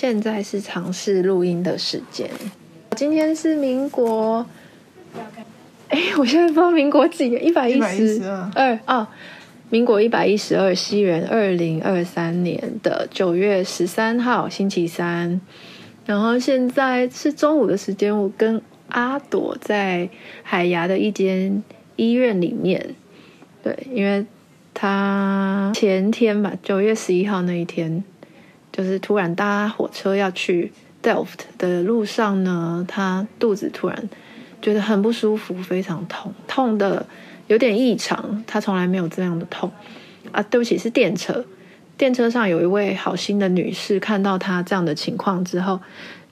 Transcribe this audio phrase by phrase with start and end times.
[0.00, 2.30] 现在是尝试录音的时间。
[2.94, 4.46] 今天是民国，
[5.88, 8.22] 哎，我现在不知道民国几，一百一十
[8.54, 9.08] 二哦，
[9.70, 15.40] 民国一百一十二，西元二零二三年的九月十三号，星期三。
[16.06, 20.08] 然后现在是中午的时间，我跟阿朵在
[20.44, 21.60] 海牙的一间
[21.96, 22.94] 医院里面。
[23.64, 24.24] 对，因为
[24.72, 28.04] 他前天吧，九月十一号那一天。
[28.78, 34.08] 就是突然搭火车要去 Delft 的路上呢，他肚子突然
[34.62, 37.04] 觉得很不舒服，非常痛，痛的
[37.48, 39.72] 有点异常，他从来没有这样的痛
[40.30, 40.40] 啊！
[40.44, 41.44] 对不起，是电车，
[41.96, 45.80] 电车上有一位好心的女士看到他这样的情况之后，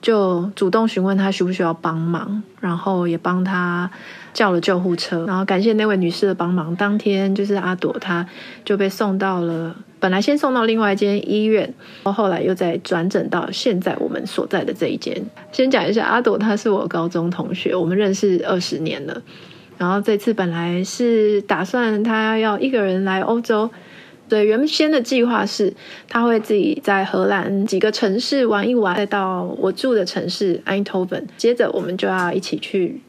[0.01, 3.91] 就主动询问他需不需要帮忙，然后也帮他
[4.33, 8.25] 叫了救护车，然后感谢那位女士的帮忙，当天就是阿朵她
[8.63, 9.75] 就被送到了。
[9.99, 15.15] 本来先送到另外一间医院，后来又再转诊到现在我们所在的这一间。
[15.51, 19.21] 先讲一下阿朵，她是我高中同学，我们认识二十年了。
[19.77, 23.69] 然后这次本来是打算她要一个人来欧洲，
[24.29, 25.73] 对，原先的计划是
[26.07, 33.01] 她会自己在荷兰几个城市玩一玩，再到我住的城市埃因霍温接着我们就要一起去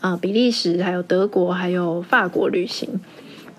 [0.00, 3.00] 啊比利时、还有德国、还有法国旅行。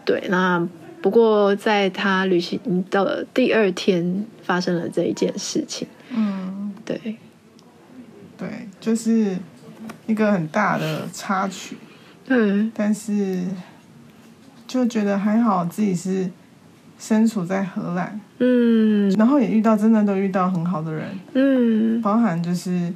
[0.03, 0.67] 对，那。
[1.03, 2.57] 不过，在他旅行
[2.89, 5.85] 到了第二天，发生了这一件事情。
[6.09, 7.17] 嗯，对，
[8.37, 9.37] 对，就是
[10.07, 11.75] 一个很大的插曲。
[12.27, 13.43] 嗯，但是
[14.65, 16.31] 就觉得还好，自己是
[16.97, 18.17] 身处在荷兰。
[18.37, 21.19] 嗯，然后也遇到真的都遇到很好的人。
[21.33, 22.95] 嗯，包含就是嗯、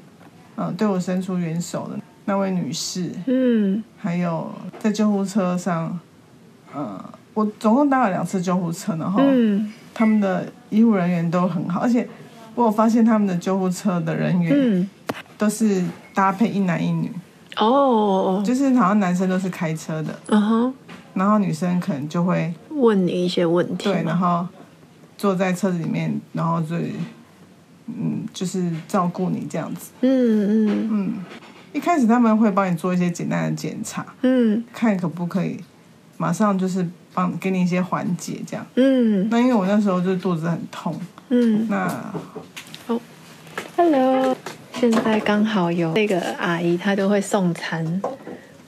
[0.56, 3.12] 呃，对我伸出援手的那位女士。
[3.26, 6.00] 嗯，还有在救护车上，
[6.74, 7.04] 呃。
[7.38, 9.22] 我总共搭了两次救护车，然后
[9.94, 12.08] 他们的医护人员都很好，而且
[12.56, 14.90] 我有发现他们的救护车的人员
[15.38, 15.84] 都是
[16.16, 17.12] 搭配一男一女。
[17.58, 20.74] 哦，就是好像男生都是开车的，嗯哼，
[21.14, 24.48] 然后女生可能就会问你一些问题，对，然后
[25.16, 26.76] 坐在车子里面，然后就
[27.86, 30.10] 嗯，就是照顾你这样子，嗯
[30.66, 30.90] 嗯。
[30.92, 31.14] 嗯，
[31.72, 35.60] 一开始他们会帮你做一些简单的检查，嗯，看可不可以
[36.18, 36.84] 马上就是。
[37.18, 38.64] 帮给你一些缓解，这样。
[38.76, 40.96] 嗯，那因为我那时候就肚子很痛。
[41.30, 42.14] 嗯，那
[42.86, 43.02] 哦
[43.76, 44.38] ，Hello，
[44.76, 48.00] 现在刚好有那个阿姨，她都会送餐，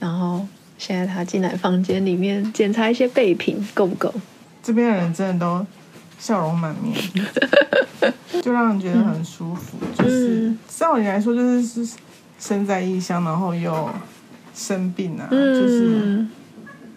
[0.00, 0.44] 然后
[0.76, 4.12] 现在她进来房间里面检查一些备品够不够。
[4.60, 5.64] 这边的人真的都
[6.18, 6.92] 笑容满面，
[8.42, 9.78] 就让人觉得很舒服。
[9.80, 11.96] 嗯、就是照理来说，就是是
[12.40, 13.88] 身在异乡，然后又
[14.52, 16.26] 生病啊，嗯、就是。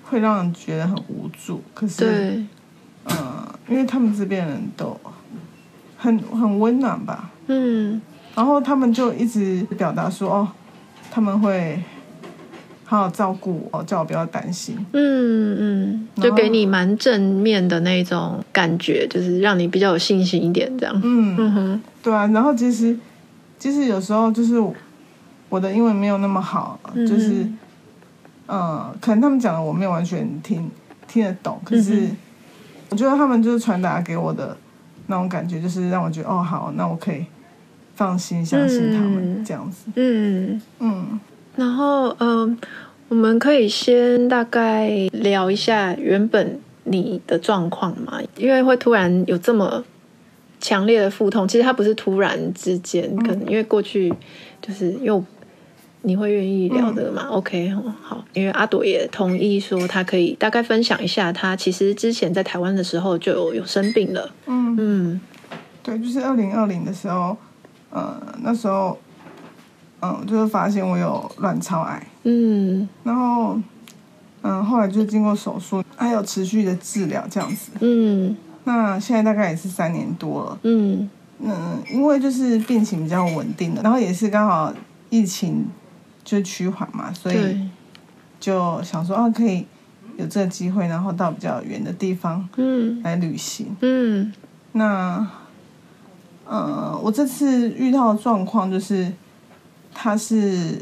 [0.04, 2.46] 会让人觉得很无助，可是，对。
[3.06, 4.98] 呃，因为他们这边人都
[5.98, 8.02] 很很温暖吧，嗯，
[8.34, 10.48] 然后他们就一直表达说，哦，
[11.12, 11.84] 他们会
[12.86, 21.36] 好好照顾我，叫我不要担心，嗯嗯，就给你蛮正面的那种感觉，就是让你比较有信心一点，这样，嗯。
[21.38, 22.98] 嗯哼，对啊，然后其实
[23.60, 24.58] 其实有时候就是
[25.50, 27.46] 我的英文没有那么好，就是。
[28.48, 30.70] 嗯嗯，可能他们讲的我没有完全听
[31.08, 32.10] 听得懂，可是
[32.90, 34.56] 我觉得他们就是传达给我的
[35.08, 37.26] 那种感觉，就是让我觉得哦，好，那我可以
[37.96, 39.86] 放心相信他们这样子。
[39.96, 41.20] 嗯嗯，嗯
[41.56, 42.58] 然后嗯、呃，
[43.10, 49.84] 我们可以先大概聊一下原本你的状况嘛，因为会突然有这么
[50.60, 54.14] 强烈的腹痛，其实它不是突然之间，可能因为过去
[54.62, 55.24] 就是又。
[56.06, 57.24] 你会愿意聊的吗？
[57.26, 64.30] 嗯，OK，好，因为阿朵也同意说，他可以大概分享一下，他其实之前在台湾的时候就有，有生病了。
[64.46, 65.22] 嗯嗯，
[65.82, 67.38] 对，就是二零二零的时候，
[67.90, 69.00] 呃，那时候，
[70.02, 72.06] 嗯，就是发现我有卵巢癌。
[72.24, 73.58] 嗯，然后，
[74.42, 77.72] 嗯，后来就经过手术，还有持续的治疗这样子。
[77.80, 78.36] 嗯，
[78.66, 80.60] 那现在大概也是三年多了。
[80.64, 81.10] 嗯
[81.40, 84.74] 嗯，因为就是病情比较稳定的，然后也是刚好
[85.10, 85.66] 疫情。
[86.24, 87.70] 就趋缓嘛，所以
[88.40, 89.66] 就想说啊，可以
[90.18, 94.34] 有这个机会，然后到比较远的地方，嗯，来旅行，嗯，
[94.72, 95.28] 那，
[96.46, 99.12] 呃，我这次遇到的状况就是，
[99.94, 100.80] 它是，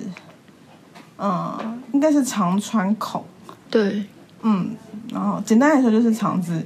[1.17, 1.59] 呃，
[1.93, 3.23] 应该是肠穿孔，
[3.69, 4.05] 对，
[4.41, 4.75] 嗯，
[5.11, 6.63] 然后简单来说就是肠子，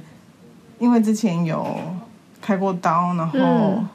[0.78, 1.78] 因为之前有
[2.42, 3.88] 开过刀，然后，嗯，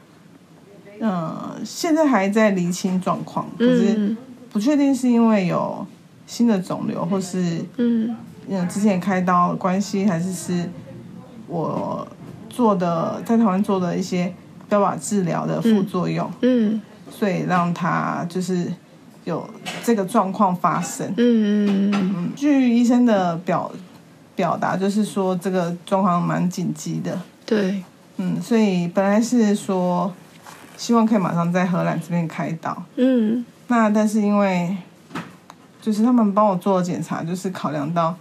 [1.00, 4.16] 呃，现在还在厘清状况，可是。
[4.52, 5.86] 嗯不确定是因为有
[6.26, 8.14] 新的肿瘤，或是嗯，
[8.68, 10.68] 之前开刀的关系，还是是
[11.46, 12.06] 我
[12.50, 14.32] 做的在台湾做的一些
[14.68, 18.70] 标靶治疗的副作用，嗯，嗯，所以让他就是
[19.24, 19.48] 有
[19.82, 22.14] 这个状况发生，嗯嗯嗯。
[22.16, 22.32] 嗯。
[22.36, 23.72] 据医生的表
[24.36, 27.82] 表达，就是说这个状况蛮紧急的，对，
[28.18, 30.12] 嗯，所以本来是说
[30.76, 34.76] 希望可以马上在荷兰这边开刀，嗯，那但是因为
[35.80, 38.14] 就是他们帮我做了检查，就是考量到。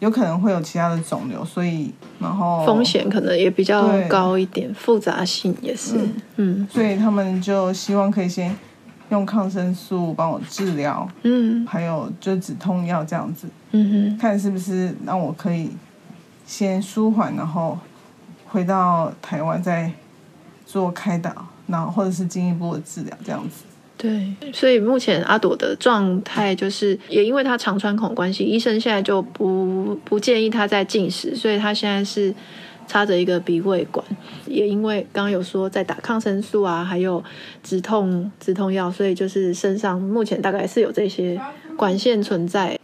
[0.00, 8.56] 有可能会有其他的肿瘤，所以然后风险可能也比较高一点，复杂性也是，嗯，嗯，所以他们就希望可以先
[9.10, 15.72] 用抗生素帮我治疗，嗯，还有就止痛药这样子，嗯哼，看是不是让我可以
[16.46, 17.76] 先舒缓，然后
[18.46, 19.90] 回到台湾再
[20.64, 21.32] 做开导，
[21.66, 23.64] 然后或者是进一步的治疗这样子。
[23.98, 32.32] 对，所以目前阿朵的状态就是，也因为她肠穿孔关系，医生现在就不不建议她再进食，所以她现在是
[32.86, 34.06] 插着一个鼻胃管，
[34.46, 37.20] 也因为刚刚有说在打抗生素啊，还有
[37.64, 41.40] 止痛止痛药，所以就是身上目前大概是有这些
[41.76, 42.78] 管线存在。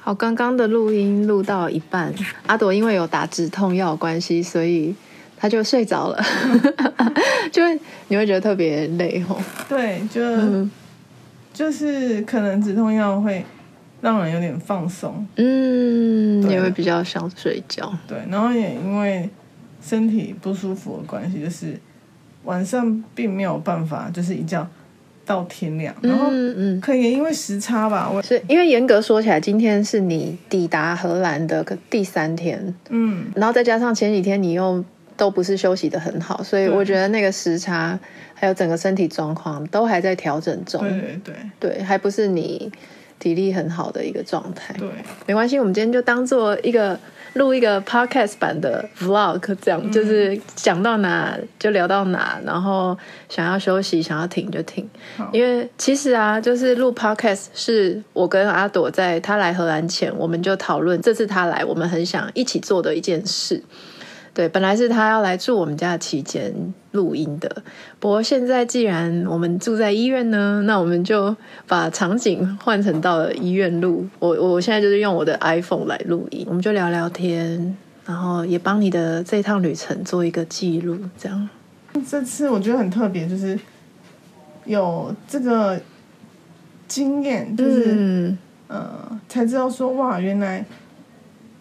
[0.00, 2.14] 好，刚刚的录音录到一半，
[2.46, 4.94] 阿朵因为有打止痛药关系，所以。
[5.40, 6.20] 他就睡着了，
[7.52, 9.38] 就会你会觉得特别累吼。
[9.68, 10.68] 对，就、嗯、
[11.52, 13.44] 就是可能止痛药会
[14.00, 17.96] 让人有点放松，嗯，也会比较想睡觉。
[18.08, 19.30] 对，然后也因为
[19.80, 21.78] 身体不舒服的关系，就是
[22.42, 24.68] 晚上并没有办法，就是一觉
[25.24, 25.94] 到天亮。
[26.02, 34.84] 然后，嗯，可以因为时差吧，我是因为严格说起来，今天是你抵达荷兰的第三天，嗯，然后再加上前几天你又。
[35.18, 37.98] 都不是休息的很好，所以我觉得那个时差
[38.34, 40.80] 还有整个身体状况都还在调整中。
[40.80, 41.34] 对对对，
[41.76, 42.72] 对，还不是你
[43.18, 44.72] 体力很好的一个状态。
[44.78, 44.88] 对，
[45.26, 46.96] 没关系，我们今天就当做一个
[47.34, 52.96] 录一个 podcast 版的 vlog，这样、嗯、就是讲到哪就聊到哪，然后
[53.28, 54.88] 想要休息想要停就停。
[55.32, 63.60] 因为其实啊，就是录 podcast 是我跟阿朵在他来荷兰前，我们就讨论这次他来，我们很想一起做的一件事。
[64.38, 66.54] 对，本来是他要来住我们家的期间
[66.92, 67.50] 录音的，
[67.98, 71.36] 不过现在既然我们住在医院呢，那我们就
[71.66, 74.06] 把场景换成到了医院录。
[74.20, 77.76] 我我现在就是用我的 iPhone 来录音，我们就聊聊天，
[78.06, 80.96] 然后也帮你的这趟旅程做一个记录。
[81.18, 81.48] 这样，
[82.08, 83.58] 这次我觉得很特别，就是
[84.66, 85.80] 有这个
[86.86, 88.38] 经验，就是嗯、
[88.68, 90.64] 呃，才知道说哇，原来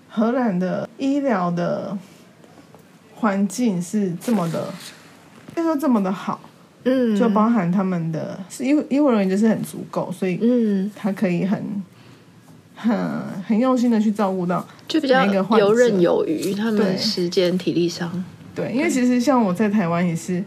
[0.07, 1.97] 荷兰的医疗的。
[3.19, 4.71] 环境是这么的，
[5.55, 6.39] 就说这么的好，
[6.83, 11.83] 嗯，就包含他们的是医医护人员就是很足够，所以嗯，他可以很
[12.75, 12.95] 很
[13.47, 18.23] 很用心的去照顾到，就比较游刃有余，他们时间体力上，
[18.53, 20.43] 对，因为其实像我在台湾也是，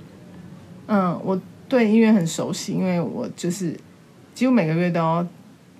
[0.87, 3.77] 嗯，我对医院很熟悉，因为我就是
[4.33, 5.27] 几乎每个月都要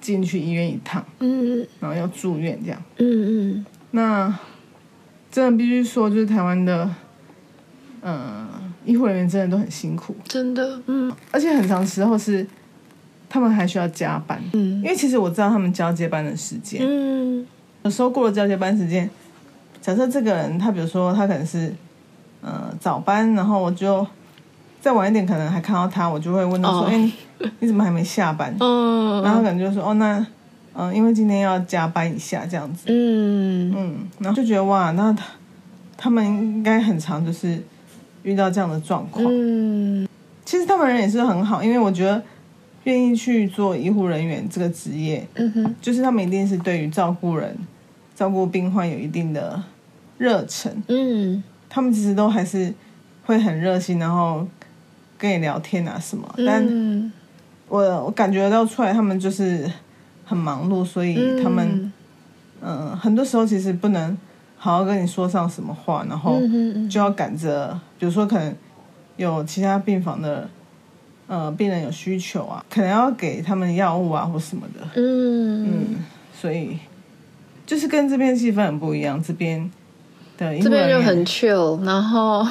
[0.01, 4.39] 进去医院一趟，嗯，然后要住院这样，嗯嗯，那。
[5.31, 6.85] 真的必须说，就是台湾的，
[8.03, 8.49] 嗯、呃，
[8.85, 12.45] 医护人员真的都很辛苦，真的，嗯，而且很长时候是
[13.29, 17.47] 他们还需要加班，嗯，因为其实我知道他们交接班的时间，嗯，
[17.83, 19.09] 有时候过了交接班时间，
[19.81, 21.73] 假设这个人他比如说他可能是，
[22.41, 24.05] 呃，早班，然后我就
[24.81, 28.53] 再晚一点可能还看到他，我就会问他说，哎、哦欸，你怎么还没下班？
[28.59, 30.27] 嗯，然后可能就说，哦，那。
[30.81, 32.85] 嗯，因为今天要加班一下，这样子。
[32.87, 35.27] 嗯嗯，然后就觉得哇，那他
[35.95, 37.63] 他们应该很常就是
[38.23, 39.23] 遇到这样的状况。
[39.29, 40.09] 嗯，
[40.47, 42.23] 其实他们人也是很好，因为我觉得
[42.85, 47.55] 愿意去做医护人员这个职业，嗯哼，就是他们一定是对于照顾人、
[48.15, 49.63] 照顾病患有一定的
[50.17, 50.83] 热忱。
[50.89, 52.73] 嗯，他们其实都还是
[53.27, 54.49] 会很热心，然后
[55.19, 56.27] 跟你聊天啊什么。
[56.39, 57.13] 但
[57.69, 59.71] 我我感觉到出来，他们就是。
[60.31, 61.93] 很忙碌，所以他们
[62.61, 64.17] 嗯、呃，很多时候其实不能
[64.57, 66.41] 好好跟你说上什么话，然后
[66.89, 68.55] 就要赶着，比如说可能
[69.17, 70.49] 有其他病房的
[71.27, 75.67] 呃病人有需求啊，可能要给他们药物啊或什么的，嗯。
[75.67, 76.79] 嗯，所以
[77.67, 79.69] 就是跟这边气氛很不一样，这边
[80.39, 82.47] 的这边就很 chill，然后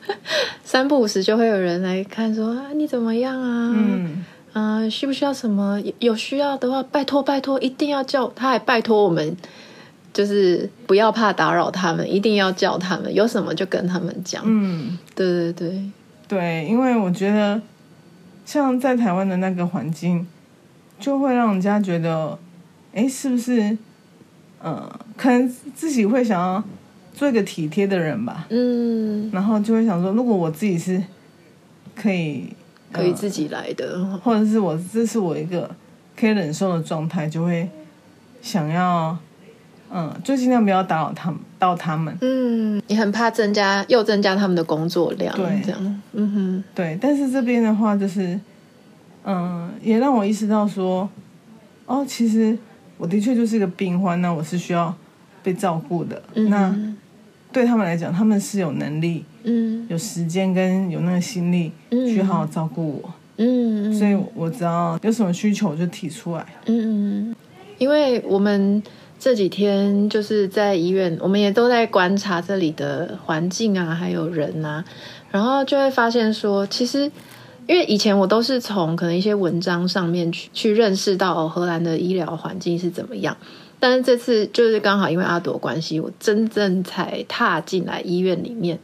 [0.64, 4.22] 三不五时就会有人来看说啊你怎么样啊，嗯。
[4.56, 5.78] 嗯、呃，需不需要什么？
[5.98, 8.26] 有需要的话，拜托拜托，一定要叫。
[8.28, 9.36] 他还拜托我们，
[10.14, 13.12] 就是不要怕打扰他们，一定要叫他们。
[13.14, 14.42] 有什么就跟他们讲。
[14.46, 15.90] 嗯，对对对
[16.26, 17.60] 对，因为我觉得，
[18.46, 20.26] 像在台湾的那个环境，
[20.98, 22.38] 就会让人家觉得，
[22.94, 23.60] 哎，是不是？
[23.60, 23.78] 嗯、
[24.72, 26.64] 呃，可能自己会想要
[27.12, 28.46] 做一个体贴的人吧。
[28.48, 31.02] 嗯，然后就会想说，如果我自己是
[31.94, 32.48] 可以
[32.92, 35.70] 可以自己来的，呃、或者是我这是我一个
[36.16, 37.68] 可以忍受的状态，就会
[38.42, 39.16] 想要。
[39.88, 42.18] 嗯，就尽量不要打扰他们，到他们。
[42.20, 46.02] 嗯，你很怕增加又增加他们的工作量，对，这样。
[46.12, 46.98] 嗯哼，对。
[47.00, 48.38] 但是这边的话，就是，
[49.24, 51.08] 嗯，也让我意识到说，
[51.86, 52.58] 哦，其实
[52.98, 54.92] 我的确就是一个病患，那我是需要
[55.44, 56.20] 被照顾的。
[56.34, 56.76] 嗯、那
[57.52, 63.14] 对他们来讲，他们是有能力，嗯，有时间跟有那个心力去好好照顾我。
[63.38, 66.46] 嗯，所以我只要有什么需求就提出来。
[66.66, 67.36] 嗯嗯，
[67.78, 68.82] 因为我们。
[69.18, 74.84] 这几天就是在医院，我们也都在观察这里的环境啊，还有人啊，
[75.30, 77.10] 然后就会发现说，其实
[77.66, 83.34] 因为以前我都是从可能一些文章上面去去认识到哦，荷兰的医疗环境是怎么样，
[83.80, 88.78] 但是这次就是刚好因为阿朵关系，我真正才踏进来医院里面。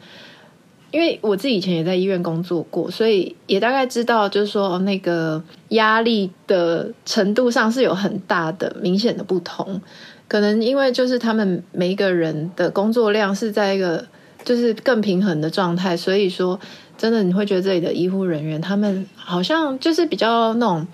[0.93, 9.81] 因为我自己以前也在医院工作过，所以也大概知道，就是说那个压力的程度上是有很大的明显的不同。
[10.29, 14.05] 可能因为就是他们每一个人的工作量是在一个
[14.45, 16.61] 就是更平衡的状态，所以说
[16.99, 20.87] 真的你会觉得这里的医护人员他们好像就是比较那种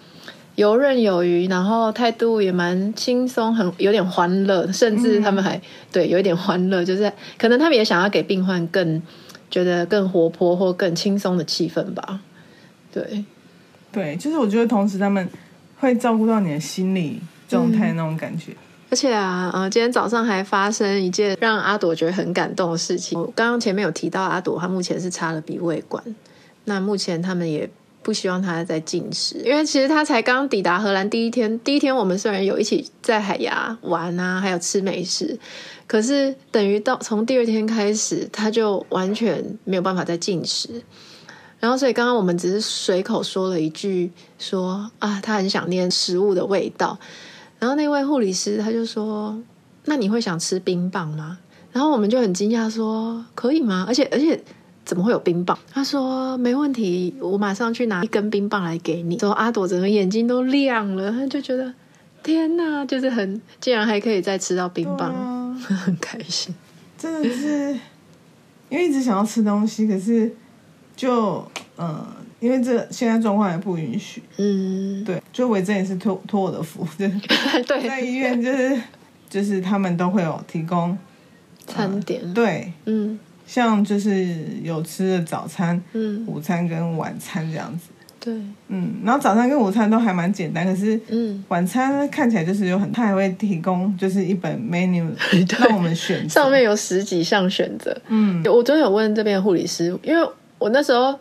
[0.55, 9.02] 游刃有余，然后态度也蛮轻松，很有点欢乐，甚至他们还对有一点欢乐，就是可能他们也想要给病患更。
[9.50, 12.21] 觉得更活泼或更轻松的气氛吧，
[12.93, 13.25] 对，
[13.90, 15.26] 对，就是我觉得同时他们
[15.78, 18.57] 会照顾到你的心理状态那种感觉，嗯、
[18.90, 23.19] 而且啊，呃，今天早上还发生一件让阿朵觉得很感动的事情。
[23.19, 26.02] 我刚刚前面有提到阿朵，她目前是插了鼻胃管，
[26.64, 27.69] 那目前他们也
[28.02, 35.38] 不希望她再进食，因为其实她才刚抵达荷兰第一天，第一天我们虽然有一起在海牙玩啊，还有吃美食。
[35.88, 40.83] 可是等于到从第二天开始，他就完全没有办法再进食。
[41.59, 46.97] 然后，所以刚刚我们只是随口说了一句说，啊，他很想念食物的味道。
[47.59, 49.37] 然后那位护理师他就说
[49.87, 51.38] ：“那你会想吃冰棒吗？”
[51.73, 53.85] 然后我们就很惊讶说：“可以吗？
[53.88, 54.40] 而且而且
[54.85, 61.75] 怎么会有冰棒？”他说：“没问题，我马上去拿一根冰棒来给你。”说阿朵整个眼睛都亮了，他就觉得
[62.23, 65.38] 天哪，就是很竟然还可以再吃到冰棒。
[65.59, 66.55] 很开心，
[66.97, 67.73] 真的是
[68.69, 70.31] 因为一直想要吃东西，可是
[70.97, 72.07] 就嗯，
[72.41, 77.09] 因为这现在状况也不允许，嗯，对，就维珍也是托托我的福，对，
[77.67, 78.81] 对，在医院就是
[79.29, 80.97] 就是他们都会有提供
[81.67, 87.87] 餐点，嗯、对，嗯，像就是有吃的早餐、嗯，午餐跟晚餐这样子。
[88.29, 88.35] 对，
[88.69, 95.09] 嗯，然后早餐跟午餐都还蛮简单，可是，嗯，晚餐看起来就是有很，他还会提供就是一本 menu
[95.59, 101.19] 让我们选，上面有十几项选择，嗯，我真的有问这边的护理师，因为我那时候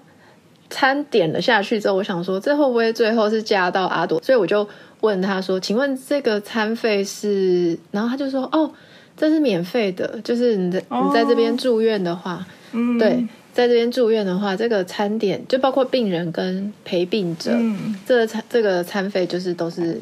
[0.70, 4.68] 餐点了下去之后，我想说这会不会最后是加到阿朵，所以我就
[5.00, 7.80] 问他说，请问这个餐费是？
[7.92, 8.70] 然后他就说，哦，
[9.16, 13.26] 这是免费的，就是你在你在这边住院的话，嗯，对。
[13.58, 20.00] 在这边住院的话，这个餐点就包括病人跟陪病者，嗯、这个餐这个餐费就是都是，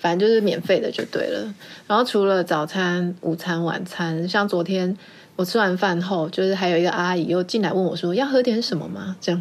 [0.00, 1.54] 反正就是免费的就对了。
[1.86, 4.96] 然后除了早餐、午餐、晚餐，像昨天
[5.36, 9.40] 我吃完饭后，就是还有一个阿姨又进来问我说：“要喝点什么吗？”这样，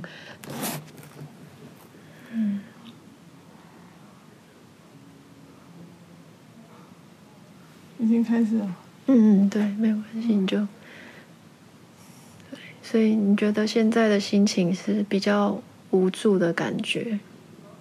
[2.31, 2.59] 嗯，
[7.97, 8.75] 已经开始了。
[9.07, 10.59] 嗯嗯，对，没有关系，你就。
[12.89, 17.19] 所以你觉得现在的心情是比较无助的感觉？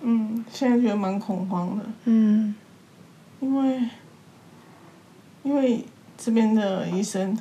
[0.01, 1.85] 嗯，现在觉得蛮恐慌的。
[2.07, 2.53] 嗯，
[3.39, 3.81] 因为
[5.45, 5.85] 因为
[6.19, 7.39] 这边的医生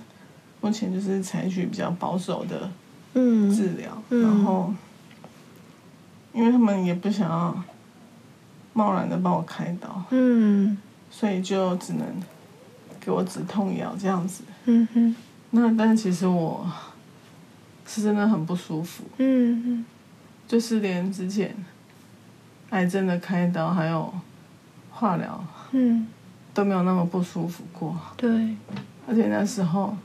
[0.62, 2.69] 目前就是采取比较保守的
[3.15, 4.72] 嗯治疗，嗯，然后
[6.34, 7.63] 因为他们也不想要
[8.74, 10.77] 贸然的帮我开刀，嗯，
[11.10, 12.05] 所以就只能
[13.00, 14.43] 给我止痛药这样子。
[14.65, 15.15] 嗯哼，
[15.50, 16.63] 那但其实我。
[17.88, 19.86] 是真的很不舒服，嗯嗯，
[20.48, 21.56] 就是连之前
[22.72, 24.12] 癌症的开刀还有
[24.89, 26.08] 化疗，嗯，
[26.54, 27.96] 都没有那么不舒服过。
[28.18, 28.56] 对，
[29.08, 29.96] 而且那时候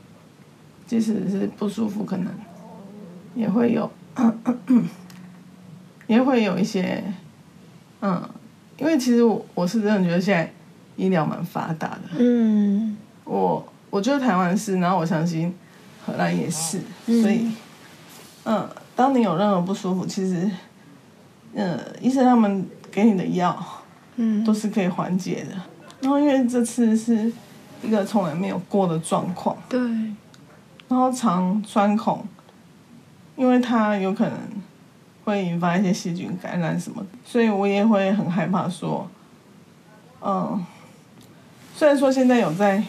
[0.85, 2.31] 即使是不舒服，可能
[3.33, 3.91] 也会有，
[6.05, 7.03] 也会有一些，
[8.01, 8.29] 嗯，
[8.77, 10.53] 因为其实我我是真的觉得现在
[10.97, 12.95] 医疗蛮发达的，嗯，
[13.25, 15.53] 我我觉得台湾是，然后我相信
[16.05, 17.51] 荷兰也是，所以。
[18.43, 20.49] 嗯，当你有任何不舒服，其实，
[21.53, 23.57] 嗯，医生他们给你的药，
[24.15, 25.55] 嗯，都是可以缓解的。
[26.01, 27.31] 然后因为这次是
[27.83, 29.79] 一个从来没有过的状况，对，
[30.87, 32.25] 然后肠穿孔，
[33.35, 34.35] 因为它有可能
[35.23, 39.07] 会引发一些细菌感染什么的，所以我也会很害怕说，
[40.21, 40.65] 嗯，
[41.75, 42.83] 虽然说现在有在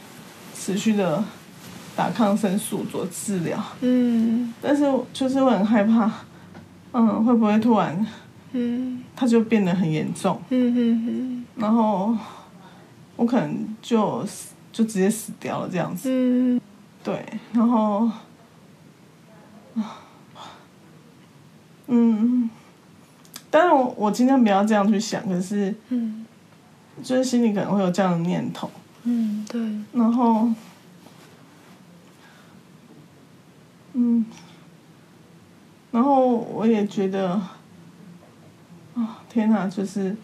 [0.54, 1.23] 持续的
[1.97, 6.11] 打抗生素做治疗，嗯，但是就是我很害怕，
[6.93, 8.07] 嗯，会不会突然，
[8.53, 12.17] 嗯，它就变得很严重，嗯嗯嗯，然后
[13.17, 14.25] 我可能就
[14.73, 16.61] 就直接死掉了这样子，嗯。
[17.05, 17.21] 对，
[17.53, 18.09] 然后，
[21.89, 22.49] 嗯，
[23.51, 26.25] 当然我我尽量不要这样去想，可是，嗯，
[27.03, 28.71] 就是心里可能会有这样的念头，
[29.03, 29.61] 嗯，对，
[29.93, 30.49] 然后，
[33.95, 34.25] 嗯，
[35.91, 37.51] 然后我也觉得，啊、
[38.95, 40.17] 哦，天哪，就是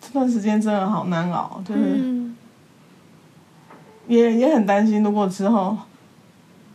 [0.00, 1.80] 这段时间真的好难熬，就是。
[1.80, 2.36] 嗯。
[4.06, 5.74] 也也很担心，如果之后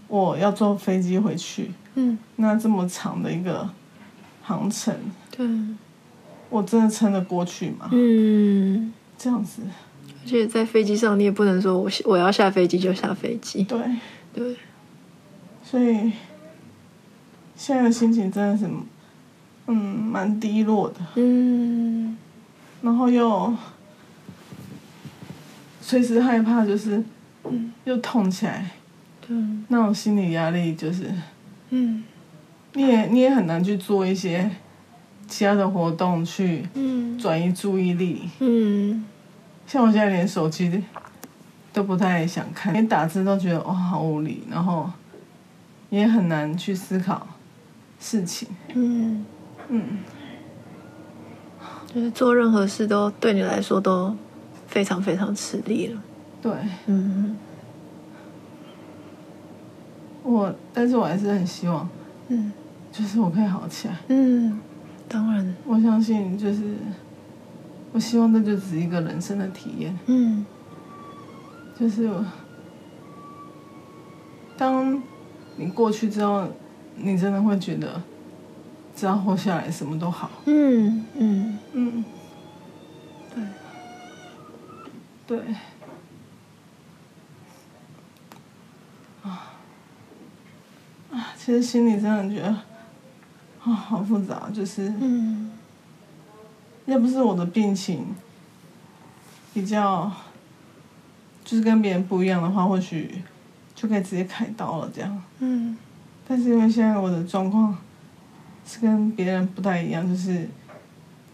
[0.07, 3.69] 我要坐飞机回去，嗯，那这么长的一个
[4.41, 4.91] 航程，
[5.29, 5.47] 对，
[6.49, 7.87] 我真的撑得过去吗？
[7.91, 9.61] 嗯，这样子，
[10.23, 13.79] 而且在飞机上，你也不能说我我要下飞机就下飞机，对。
[14.33, 14.55] 对，
[15.69, 16.11] 所以
[17.55, 18.67] 现在的心情真的是，
[19.67, 22.17] 嗯，蛮低落的，嗯，
[22.81, 23.53] 然后又
[25.81, 27.03] 随时害怕，就是。
[27.45, 28.69] 嗯，又痛起来，
[29.25, 29.35] 对，
[29.69, 31.09] 那种心理压力就是，
[31.69, 32.03] 嗯，
[32.73, 34.51] 你也你也很难去做一些
[35.25, 39.05] 其他的活动去，嗯，转移注意力，嗯，
[39.65, 40.83] 像我现在连手机
[41.71, 44.91] 都不太想看，连打字都觉得哇好无力，然后
[45.89, 47.27] 也很难去思考
[47.99, 49.25] 事情，嗯。
[49.71, 49.99] 嗯，
[51.93, 54.15] 就是做任何事都对你来说都
[54.65, 56.01] 非常非常吃力了。
[56.41, 56.51] 对，
[56.87, 57.37] 嗯，
[60.23, 61.87] 我，但是我还是很希望，
[62.29, 62.51] 嗯，
[62.91, 64.59] 就是我可以好起来，嗯，
[65.07, 66.75] 当然，我相信，就是，
[67.91, 70.43] 我希望这就只是一个人生的体验，嗯，
[71.79, 72.25] 就是我，
[74.57, 74.99] 当
[75.59, 76.47] 你过去之后，
[76.95, 78.01] 你真的会觉得，
[78.95, 82.05] 只要活下来，什么都好，嗯嗯嗯，
[83.35, 83.43] 对，
[85.27, 85.55] 对。
[89.21, 89.51] 啊
[91.11, 92.65] 啊其实心里真的觉得，啊、
[93.65, 94.49] 哦，好复杂。
[94.53, 95.51] 就是，嗯，
[96.85, 98.15] 要不是我的病情
[99.53, 100.09] 比较，
[101.43, 103.23] 就是跟别人不一样的话，或许
[103.79, 104.91] 就可以直接开刀了。
[104.93, 105.77] 这样，嗯。
[106.27, 107.75] 但是因为现在我的状况
[108.65, 110.47] 是跟别人不太一样，就是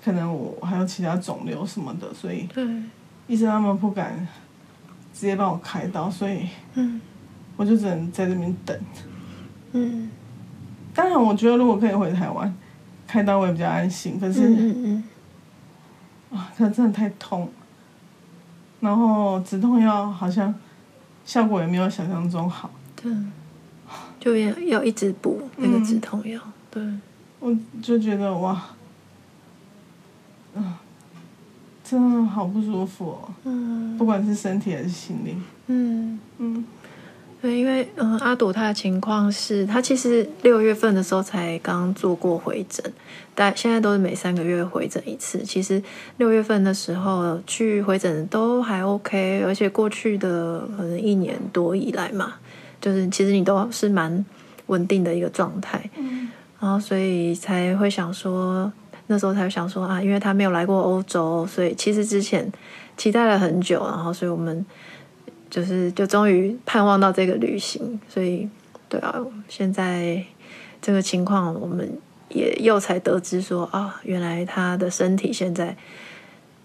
[0.03, 2.65] 可能我还有其他肿瘤什么的，所以，对，
[3.27, 4.25] 医生他们不敢
[5.13, 7.01] 直接帮我开刀，所以，嗯，
[7.57, 8.79] 我就只能在这边等。
[9.73, 10.09] 嗯，
[10.93, 12.55] 当然，我觉得如果可以回台湾
[13.05, 14.17] 开刀，我也比较安心。
[14.17, 15.03] 可是，嗯
[16.31, 17.51] 嗯，啊，可真的太痛，
[18.79, 20.55] 然后止痛药好像
[21.25, 22.69] 效果也没有想象中好。
[22.95, 23.11] 对，
[24.19, 26.39] 就要要一直补那个止痛药。
[26.71, 26.81] 对，
[27.39, 28.67] 我就觉得哇，
[30.55, 30.79] 啊，
[31.83, 33.33] 真的好不舒服哦。
[33.43, 35.43] 嗯，不管是身体还是心灵。
[35.67, 36.65] 嗯嗯。
[37.45, 42.83] 对，因为嗯，阿朵她的情况是，她其实六月份的时候才刚做过回诊，
[43.35, 45.37] 但现在都是每三个月回诊一次。
[45.43, 45.79] 其实
[46.17, 52.33] 六月份的时候去回诊都还 OK，而且过去的可能一年多以来嘛，
[52.81, 54.25] 就是其实你都是蛮
[54.65, 55.87] 稳定的一个状态。
[55.97, 56.27] 嗯，
[56.59, 58.73] 然后所以才会想说，
[59.05, 62.51] 那时候才会想说啊，因为他没有来过欧洲，所以其实之前
[62.97, 64.65] 期待了很久，然后所以我们。
[65.49, 68.49] 就是，就终于盼望到这个旅行，所以，
[68.89, 69.15] 对啊，
[69.47, 70.21] 现在
[70.81, 71.97] 这个情况，我们
[72.29, 75.77] 也又才得知说啊，原来他的身体现在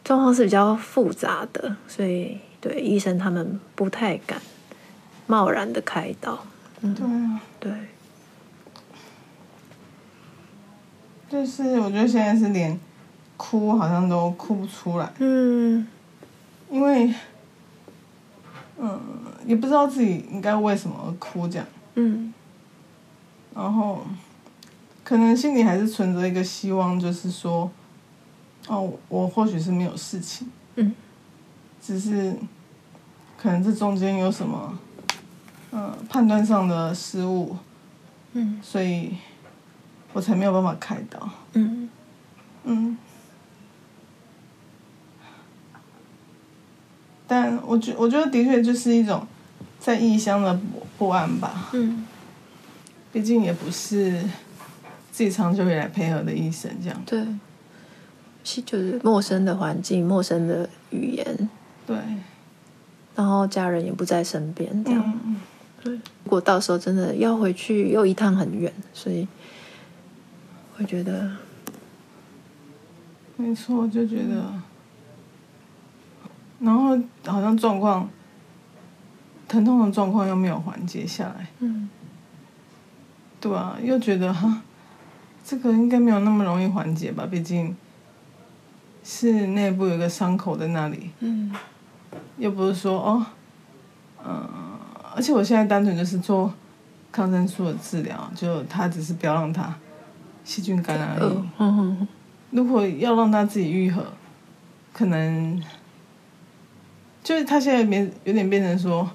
[0.03, 4.40] 状况是比较复杂的，所以对医生他们不太敢
[5.27, 6.45] 贸然的开刀。
[6.81, 7.73] 嗯，对啊，对，
[11.29, 12.77] 就是我觉得现在是连
[13.37, 15.87] 哭好像都哭不出来，嗯，
[16.71, 17.14] 因为。
[18.83, 18.99] 嗯，
[19.47, 21.66] 也不知道自己应该为什么而哭这样。
[21.97, 22.33] 嗯。
[23.55, 24.01] 然后，
[25.05, 27.71] 可能心里还是存着一个希望，就是说，
[28.69, 30.51] 哦，我或许是没有事情。
[30.77, 30.95] 嗯。
[31.83, 32.35] 只是，
[33.37, 34.79] 可能这中间有什么，
[35.71, 37.57] 呃，判断上的失误。
[38.33, 38.59] 嗯。
[38.62, 39.16] 所以，
[40.12, 41.29] 我才没有办法开导。
[41.53, 41.90] 嗯。
[42.64, 42.97] 嗯。
[47.33, 49.25] 但我觉我觉得的确就是一种
[49.79, 51.71] 在异乡的不不安吧。
[51.73, 52.05] 嗯，
[53.12, 54.21] 毕竟也不是
[55.12, 57.03] 自己长久以来配合的医生，这样。
[57.07, 57.25] 对，
[58.43, 61.49] 是就是陌生的环境，陌生的语言。
[61.87, 61.97] 对。
[63.14, 65.21] 然后家人也不在身边，这样。
[65.25, 65.37] 嗯。
[65.85, 65.93] 对。
[65.95, 69.29] 如果到时候真的要回去，又一趟很远，所以
[70.77, 71.31] 会觉得。
[73.37, 74.53] 没错，就觉得。
[76.61, 78.09] 嗯然后好像状况，
[79.49, 81.46] 疼痛的状况又没有缓解下来。
[81.61, 81.88] 嗯。
[83.40, 84.61] 对啊，又觉得哈，
[85.42, 87.27] 这个应该没有那么容易缓解吧？
[87.31, 87.75] 毕竟，
[89.03, 91.11] 是内部有个伤口在那里。
[91.20, 91.51] 嗯。
[92.37, 93.27] 又不是说哦，
[94.23, 94.81] 嗯、呃，
[95.16, 96.53] 而且我现在单纯就是做
[97.11, 99.75] 抗生素的治疗，就他只是不要让它
[100.44, 102.07] 细菌感染而已。
[102.51, 104.05] 如果要让它自己愈合，
[104.92, 105.62] 可能。
[107.22, 109.09] 就是他现在变有点变成说，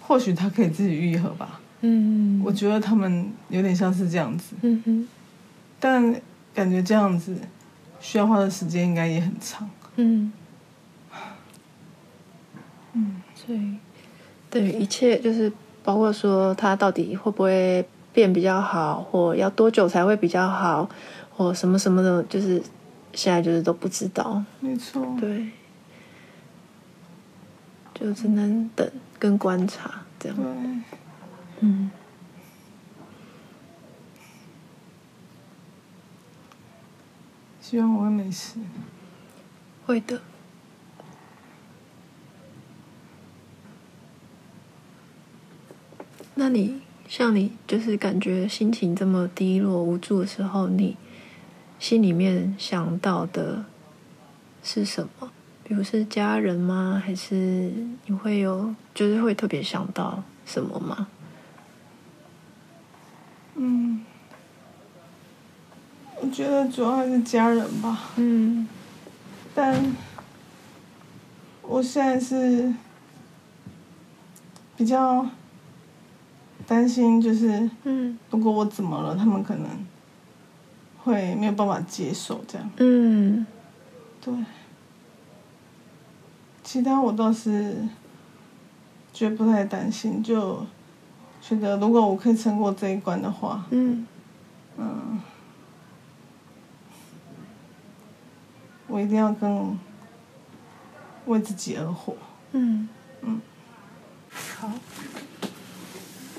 [0.00, 1.60] 或许他可以自己愈合吧。
[1.80, 4.56] 嗯，我觉得他们有点像是这样子。
[4.62, 5.08] 嗯哼，
[5.78, 6.20] 但
[6.52, 7.36] 感觉这样子
[8.00, 9.70] 需要花的时间应该也很长。
[9.96, 10.32] 嗯，
[12.94, 13.76] 嗯，所以
[14.50, 15.52] 对一切就是
[15.84, 20.88] 包括说他到底会不会变比较好，或要多久才会比较好，
[21.36, 22.60] 或什么什么的，就是
[23.12, 24.42] 现在就是都不知道。
[24.60, 25.16] 没错。
[25.20, 25.48] 对。
[27.98, 30.36] 就只能等跟观察这样。
[30.36, 30.44] 对。
[31.60, 31.90] 嗯。
[37.60, 38.60] 希望我会没事。
[39.84, 40.20] 会的。
[46.36, 50.96] 那你像你就是感觉心情这么低落无助的时候，你
[51.80, 53.64] 心里面想到的
[54.62, 55.32] 是什么？
[55.68, 57.00] 比如是家人吗？
[57.04, 57.70] 还是
[58.06, 61.06] 你会有，就是会特别想到什么吗？
[63.56, 64.02] 嗯，
[66.22, 68.12] 我觉得主要还是家人吧。
[68.16, 68.66] 嗯，
[69.54, 69.94] 但
[71.60, 72.72] 我现在是
[74.74, 75.28] 比较
[76.66, 79.68] 担心，就是嗯，如果我怎么了，他们可能
[81.04, 82.70] 会没有办法接受这样。
[82.78, 83.46] 嗯，
[84.22, 84.32] 对。
[86.70, 87.76] 其他我倒是
[89.10, 90.66] 觉得不太担心，就
[91.40, 94.06] 觉得如果我可以撑过这一关的话，嗯，
[94.76, 95.18] 嗯，
[98.86, 99.78] 我一定要更
[101.24, 102.14] 为自己而活。
[102.52, 102.86] 嗯
[103.22, 103.40] 嗯，
[104.30, 104.70] 好，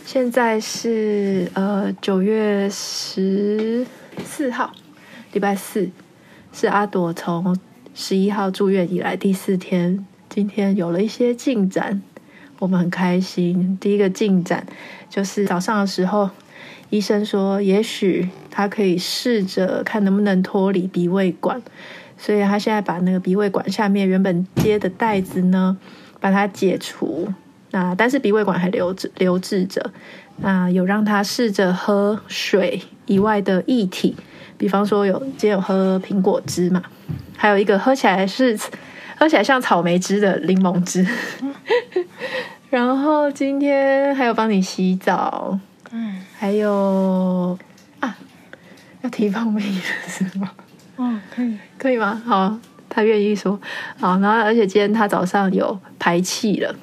[0.05, 3.83] 现在是呃九月十
[4.23, 4.71] 四号，
[5.31, 5.89] 礼拜四，
[6.53, 7.57] 是阿朵从
[7.95, 10.05] 十一号住院以来第四天。
[10.29, 12.01] 今天有了一些进展，
[12.59, 13.75] 我们很开心。
[13.81, 14.65] 第一个进展
[15.09, 16.29] 就是早上的时候，
[16.91, 21.59] 医生说也许他可以试着看能不能脱离鼻胃管，
[22.15, 25.75] 所以他现在把那个鼻胃管下面原本接的袋子呢，
[26.19, 27.27] 把它解除。
[27.71, 29.91] 那但是鼻胃管还留着留置着。
[30.37, 34.15] 那有让他试着喝水以外的液体，
[34.59, 36.83] 比方说有今天有喝苹果汁嘛，
[37.35, 38.55] 还有一个喝起来是。
[39.19, 41.05] 喝起来像草莓汁的柠檬汁，
[42.71, 45.59] 然后今天还有帮你洗澡，
[45.91, 47.59] 嗯，还有
[47.99, 48.17] 啊，
[49.01, 50.49] 要提放屁了是吗？
[50.95, 52.21] 哦，可以，可以吗？
[52.25, 53.59] 好，他愿意说
[53.99, 56.73] 好，然后而且今天他早上有排气了，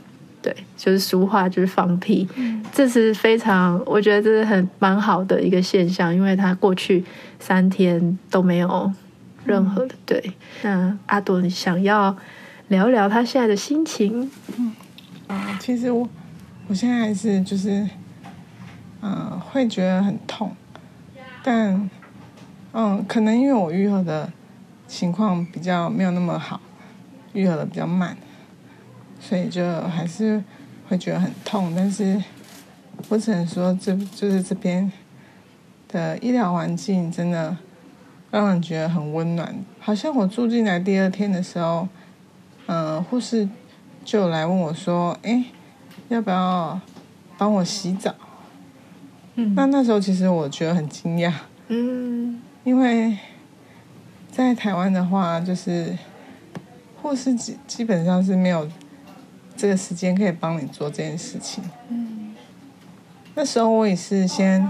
[0.43, 7.03] 对，就是俗话就是放屁，嗯，这是非常我觉得这是很蛮好的一个现象，因为他过去
[7.41, 8.93] 三天都没有。
[9.47, 10.33] 任何的对，
[10.63, 12.17] 那阿朵，你想要
[12.69, 14.29] 聊一聊他现在的心情？
[14.59, 14.75] 嗯，
[15.29, 16.09] 啊，其实我
[16.67, 17.71] 我现在还是就是，
[19.01, 20.51] 嗯、呃，会觉得很痛，
[21.45, 21.89] 但，
[22.73, 24.33] 嗯，可能因为我愈合的
[24.89, 26.61] 情况比较没有那么好，
[27.33, 28.17] 愈合的比较慢，
[29.21, 30.43] 所以就还是
[30.89, 31.73] 会觉得很痛。
[31.77, 32.21] 但是，
[33.09, 34.91] 我只能说，这就是这边
[35.87, 37.57] 的医疗环境真的。
[38.37, 41.89] 让人觉得很温暖，好像我住进来第二天的时候，
[42.67, 43.49] 嗯、呃，护士
[44.05, 45.43] 就来问我说：“哎，
[46.09, 46.79] 要不要
[47.39, 48.15] 帮我洗澡？”
[49.37, 51.33] 嗯，那那时候其实我觉得很惊讶，
[51.69, 53.17] 嗯，因为
[54.31, 55.97] 在台湾的话，就是
[57.01, 58.69] 护士基基本上是没有
[59.57, 61.65] 这个时间可以帮你做这件事情。
[61.89, 62.35] 嗯，
[63.35, 64.61] 那时候我也是先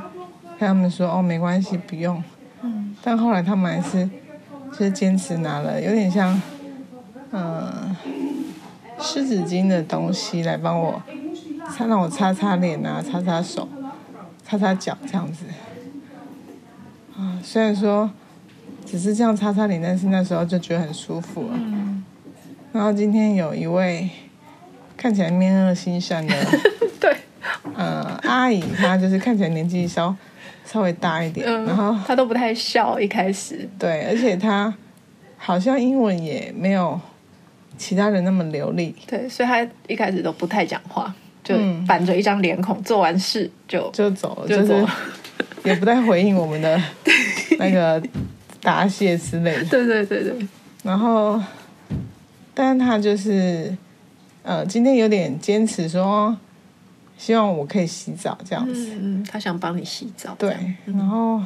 [0.57, 2.23] 跟他们说：“哦，没关系，不用。”
[3.03, 4.09] 但后来他们还是
[4.73, 6.41] 就是坚持拿了有点像
[7.33, 7.97] 嗯
[9.01, 11.03] 湿纸巾的东西来帮我
[11.77, 13.69] 他让我擦擦脸啊，擦擦手，
[14.45, 15.45] 擦擦脚这样子。
[17.17, 18.11] 啊，虽然说
[18.85, 21.55] 只是这样擦擦脸，但是那时候就觉得很舒服了。
[21.55, 22.05] 嗯。
[22.73, 24.09] 然后今天有一位
[24.97, 26.35] 看起来面恶心善的，
[27.01, 27.17] 对，
[27.75, 30.15] 呃，阿姨，她就是看起来年纪稍
[30.71, 33.67] 稍微大一点，嗯、然后他都不太笑一开始。
[33.79, 34.75] 对，而且他
[35.39, 37.01] 好像英文也没有
[37.79, 38.95] 其他人那么流利。
[39.07, 41.55] 对，所以他一开始都不太讲话，就
[41.87, 44.81] 板着一张脸孔，做完事就就走了，就走了。
[44.81, 44.93] 就是
[45.69, 46.81] 也不太回应我们的
[47.59, 48.03] 那个
[48.63, 49.65] 答谢之类的。
[49.67, 50.35] 对对对对。
[50.83, 51.41] 然后，
[52.55, 53.77] 但是他就是，
[54.43, 56.37] 呃，今天有点坚持说，
[57.19, 58.97] 希望我可以洗澡这样子。
[59.01, 60.35] 嗯，他想帮你洗澡。
[60.39, 60.57] 对。
[60.87, 61.43] 然后，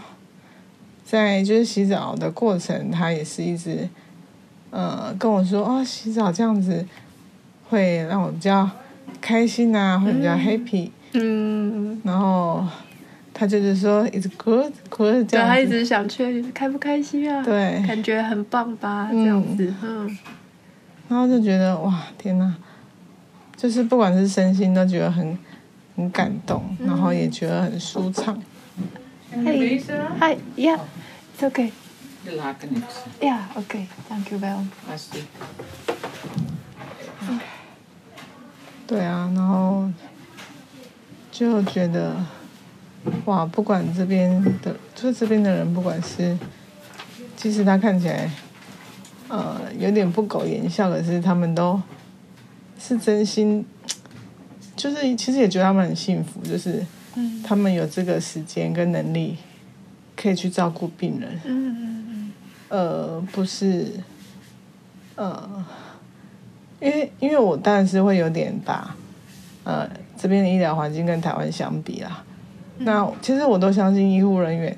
[1.05, 3.89] 在就是洗澡的过程，他也是一直，
[4.71, 6.87] 呃，跟我说，哦，洗澡这样子
[7.69, 8.69] 会让我比较
[9.21, 10.91] 开心啊，会比较 happy。
[11.13, 12.01] 嗯。
[12.05, 12.65] 然后。
[13.33, 15.49] 他就是说，It's good, good 这样。
[15.49, 17.43] 他一直想确认开不开心啊？
[17.43, 19.09] 对，感觉很棒吧？
[19.11, 20.07] 这样子，嗯。
[20.07, 20.19] 嗯
[21.09, 22.55] 然后就觉得哇，天哪！
[23.57, 25.39] 就是不管是身心都觉得很
[26.01, 28.41] 很感动，嗯、然后也觉得很舒畅。
[29.33, 29.79] Hey,
[30.19, 30.79] hi, yeah,
[31.37, 31.71] it's okay.
[33.21, 33.87] Yeah, okay.
[34.09, 34.65] Thank you, well.
[38.87, 39.91] 对啊，然后
[41.31, 42.17] 就觉得。
[43.25, 46.37] 哇，不管这边的，就是这边的人，不管是，
[47.35, 48.31] 即使他看起来，
[49.29, 51.81] 呃，有点不苟言笑，可是他们都
[52.79, 53.65] 是真心，
[54.81, 56.83] 就是其实也觉得他们很幸福，就是，
[57.45, 59.37] 他们有这个时间跟能力，
[60.16, 62.33] 可以去照顾病人，嗯嗯嗯，
[62.71, 63.88] 呃，不是，
[65.16, 65.62] 呃，
[66.81, 68.97] 因为因为我当然是会有点把，
[69.64, 72.25] 呃，这边的医疗环境跟台湾相比啦。
[72.79, 74.75] 那其实我都相信医护人员，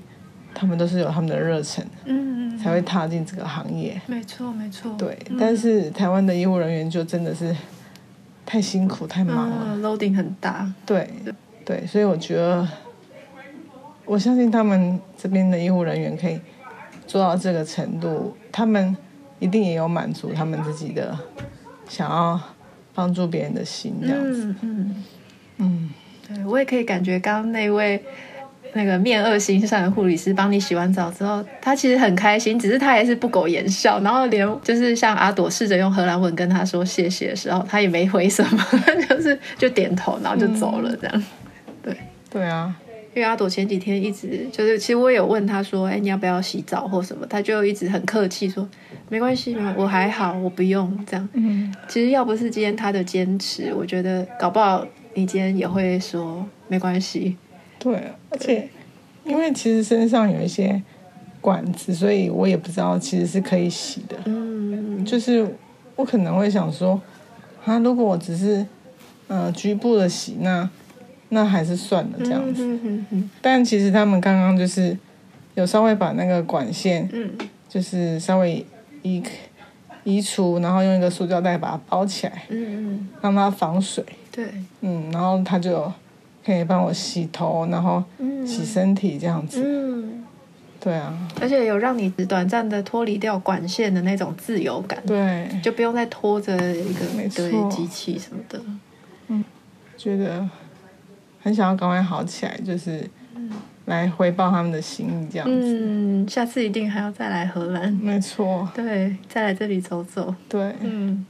[0.52, 4.00] 他们都是有他们的热忱，嗯嗯，才会踏进这个行业。
[4.06, 4.92] 没错，没错。
[4.98, 7.54] 对，但是台湾的医护人员就真的是
[8.44, 10.70] 太辛苦、太忙了，loading 很大。
[10.84, 11.08] 对，
[11.64, 12.68] 对，所以我觉得，
[14.04, 16.40] 我相信他们这边的医护人员可以
[17.06, 18.96] 做到这个程度，他们
[19.38, 21.18] 一定也有满足他们自己的
[21.88, 22.40] 想要
[22.94, 24.54] 帮助别人的心，这样子。
[24.60, 25.04] 嗯
[25.58, 25.90] 嗯。
[26.28, 28.02] 对，我也可以感觉，刚刚那位
[28.74, 38.66] 那个面恶心善的护理师帮你洗完澡之后，他其实很开心，只是他也是不苟言笑，然后连就是像阿朵试着用荷兰文跟他说谢谢的时候，他也没回什么，
[39.08, 41.16] 就是就点头，然后就走了这样。
[41.16, 41.24] 嗯、
[41.82, 41.96] 对
[42.30, 42.74] 对啊，
[43.14, 47.26] 因为阿朵前几天一直就是，其实我也有问他说，哎，你要不要洗澡或什么？
[47.26, 48.66] 他就一直很客气说，
[49.10, 51.28] 没关系，我还好，我不用这样。
[51.34, 54.86] 嗯，其实要不是今天他的坚持，我觉得搞不好。
[55.14, 57.36] 你今天也会说没关系，
[57.82, 58.68] 对，而且
[59.24, 60.80] 因为其实身上有一些
[61.40, 64.16] 管子，所以我也不知道其实是可以洗的。
[64.26, 65.44] 嗯，就是
[65.96, 67.00] 我可能会想说，
[67.64, 68.64] 啊，如果我只是
[69.26, 70.70] 呃局部的洗，那
[71.30, 72.62] 那还是算了这样子。
[73.10, 74.96] 嗯，但其实他们刚刚就是
[75.54, 77.30] 有稍微把那个管线，嗯，
[77.68, 78.64] 就是稍微
[79.02, 79.22] 移
[80.04, 84.04] 移除，然后用一个塑胶袋把它包起来，嗯嗯，让它防水。
[84.30, 84.46] 对，
[84.80, 85.92] 嗯，然后他就
[86.44, 88.02] 可以帮我洗头，然后
[88.46, 89.62] 洗身体这样子。
[89.64, 90.24] 嗯，
[90.80, 95.00] 对啊，而且有让你短暂的脱离掉管线的那种自由感。
[95.06, 98.60] 对，就不用再拖着一个对机器什么的。
[99.28, 99.44] 嗯，
[99.96, 100.48] 觉得
[101.40, 103.08] 很想要赶快好起来，就是
[103.84, 105.54] 来回报他们的心意这样子。
[105.54, 107.92] 嗯，下次一定还要再来荷兰。
[107.92, 108.68] 没错。
[108.74, 110.34] 对，再来这里走走。
[110.48, 111.24] 对，嗯。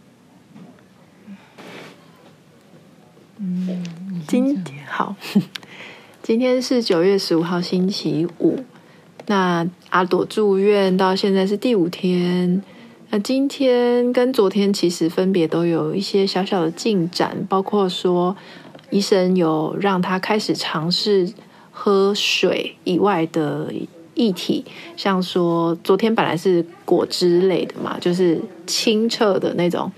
[3.44, 3.82] 嗯，
[4.28, 5.16] 今天好，
[6.22, 8.60] 今天是九月十五号星期五。
[9.26, 12.62] 那阿朵住院到现在是第五天。
[13.10, 18.36] 那今天跟昨天其实分别都有一些小小的进展，包括说
[18.90, 21.32] 医生有让他开始尝试
[21.72, 23.74] 喝水以外的
[24.14, 24.64] 液体，
[24.96, 29.90] 像说昨天本来是果汁类的嘛，就是清澈的那种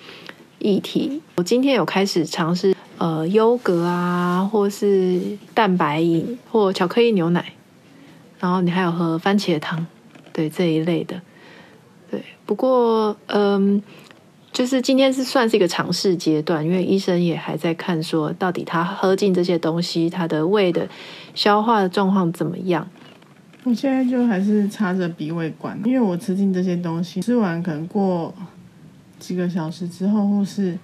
[0.60, 1.20] 液体。
[1.36, 2.73] 我今天有开始尝试。
[2.96, 5.20] 呃，优格啊，或是
[5.52, 7.44] 蛋白饮，或巧克力牛奶，
[8.38, 9.84] 然后你还有喝番茄汤，
[10.32, 11.20] 对这一类的，
[12.08, 12.22] 对。
[12.46, 13.82] 不过，嗯，
[14.52, 20.88] 就是今天是算是一个尝试阶段，因为医生也还在看，说到底他喝进这些东西，他的胃的
[21.34, 22.88] 消化的状况怎么样。
[23.64, 28.32] 我现在就还是插着鼻胃管，因为我吃进这些东西，吃完可能过
[29.18, 30.78] 几个小时之后，或是。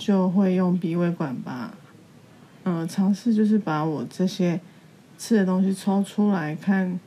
[0.00, 1.70] 就会用鼻胃管把
[2.64, 4.58] 嗯，尝试就是把我这些
[5.18, 6.98] 吃的东西抽出来看，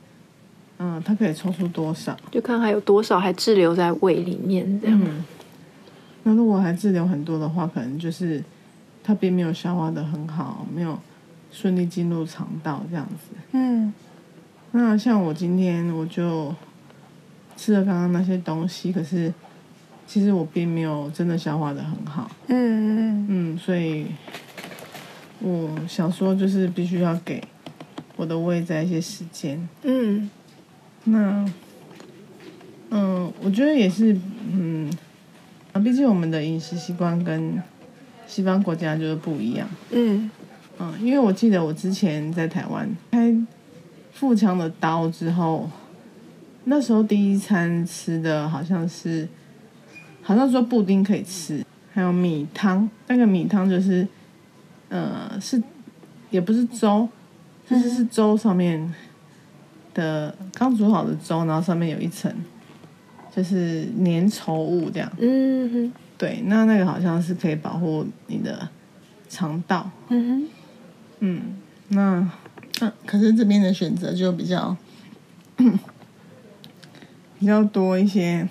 [0.78, 5.00] 嗯，它可以抽出多少，就看还有多少还滞留在胃里面这样。
[5.02, 5.24] 嗯，
[6.22, 8.40] 那如果还滞留很多的话，可能就是
[9.02, 10.96] 它并没有消化的很好，没有
[11.50, 13.36] 顺利进入肠道这样子。
[13.50, 13.92] 嗯，
[14.70, 16.54] 那像我今天我就
[17.56, 19.34] 吃了刚刚那些东西，可是。
[20.06, 24.06] 其实我并没有真的消化的很好，嗯嗯嗯，所以
[25.40, 27.42] 我想说，就是必须要给
[28.16, 30.30] 我的胃在一些时间，嗯，
[31.04, 31.44] 那，
[32.90, 34.16] 嗯，我觉得也是，
[34.52, 34.92] 嗯，
[35.72, 37.60] 啊，毕竟我们的饮食习惯跟
[38.26, 40.30] 西方国家就是不一样，嗯。
[40.78, 43.34] 嗯，因为我记得我之前在台湾开
[44.12, 45.70] 腹腔的刀之后，
[46.64, 49.26] 那时候第一餐吃的好像是。
[50.26, 54.08] 好像说布丁可以吃，还有米汤，那个米汤就是，
[54.88, 55.62] 呃，是
[56.30, 57.06] 也不是粥，
[57.68, 58.92] 就是是粥上面
[59.92, 62.34] 的刚煮好的粥，然后上面有一层
[63.36, 65.12] 就是粘稠物这样。
[65.18, 68.66] 嗯哼，对，那那个好像是可以保护你的
[69.28, 69.90] 肠道。
[70.08, 70.48] 嗯哼，
[71.20, 71.42] 嗯，
[71.88, 72.30] 那
[72.80, 74.74] 那可是这边的选择就比较
[77.38, 78.48] 比较多一些。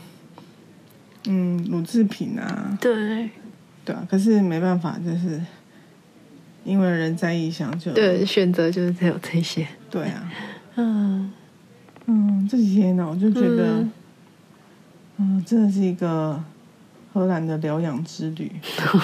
[1.25, 3.29] 嗯，乳制品啊，对，
[3.85, 5.41] 对啊，可是没办法，就是
[6.65, 9.65] 因为人在异乡，就对选择就是只有这些。
[9.89, 10.31] 对啊，
[10.75, 11.31] 嗯
[12.05, 13.91] 嗯，这几天呢，我就觉得，嗯，
[15.17, 16.43] 嗯，真的是一个
[17.13, 18.51] 荷兰的疗养之旅，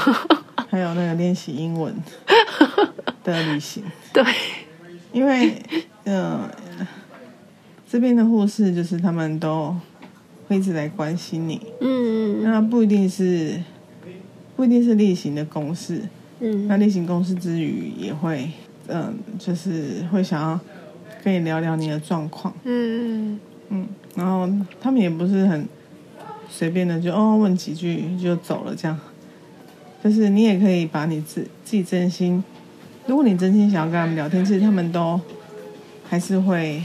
[0.70, 1.96] 还有那个练习英文
[3.24, 3.84] 的旅行。
[4.12, 4.24] 对，
[5.14, 5.62] 因为
[6.04, 6.50] 嗯，
[7.90, 9.74] 这边的护士就是他们都。
[10.50, 13.62] 会一直来关心你，嗯，那不一定是，
[14.56, 16.02] 不一定是例行的公事，
[16.40, 18.50] 嗯，那例行公事之余也会，
[18.88, 20.60] 嗯，就是会想要
[21.24, 24.50] 跟你聊聊你的状况，嗯嗯，然后
[24.82, 25.68] 他们也不是很
[26.50, 29.00] 随便的就哦问几句就走了这样，
[30.04, 32.44] 就是你也可以把你自自己真心，
[33.06, 35.22] 如果你真心想要跟他们聊天，其实他们都
[36.10, 36.82] 还是会。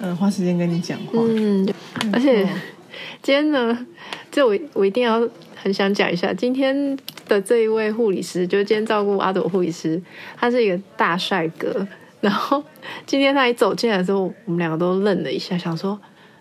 [0.00, 1.12] 嗯，花时间跟你讲话。
[1.14, 1.66] 嗯，
[2.12, 2.46] 而且
[3.22, 3.86] 今天呢，
[4.30, 10.00] 这我我一定要很想讲一下，今天的这一位护理师，就是今天照顾阿朵护理师，
[10.36, 11.86] 他是一个大帅哥。
[12.20, 12.62] 然后
[13.04, 15.98] 今天他一走进来的时候，我们两个都愣了一下，想说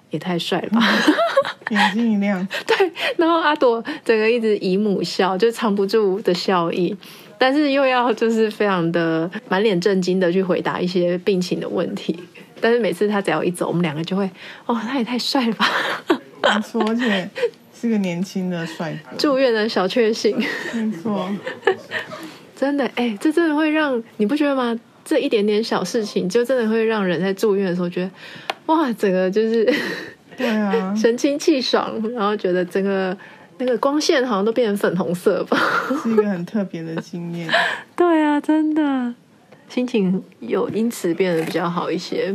[0.10, 0.82] 也太帅了吧，
[1.70, 2.48] 眼睛一亮。
[2.66, 6.96] 对，然后阿朵整个一直姨母笑，就藏不住的笑意，
[7.38, 12.18] 但是又要就是非常的满脸震惊的去回答一些病情的问题。
[12.62, 14.30] 但是每次他只要一走，我们两个就会，
[14.66, 15.68] 哦，他也太帅了吧！
[16.42, 17.30] 没错，而且
[17.74, 19.18] 是个年轻的帅哥。
[19.18, 20.38] 住院的小确幸，
[20.74, 21.30] 没错，
[22.56, 24.78] 真的，哎，这真的会让你不觉得吗？
[25.04, 28.12] 这一点点小事情，就真的会让人在住院的时候觉得，
[28.68, 29.72] 哇，整个就是，
[30.36, 33.16] 对啊， 神清气爽，然后觉得整个
[33.60, 35.58] 那个光线好像都变成粉红色吧，
[36.02, 37.48] 是一个很特别的经验。
[37.96, 39.14] 对啊，真的。
[39.76, 42.34] 心情有因此变得比较好一些，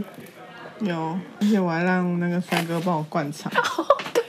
[0.81, 3.51] 有，而且我还让那个帅哥帮我灌肠。
[3.79, 4.23] 哦，对，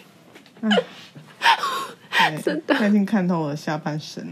[2.11, 4.25] 哎，真的，他已经看透我的下半身。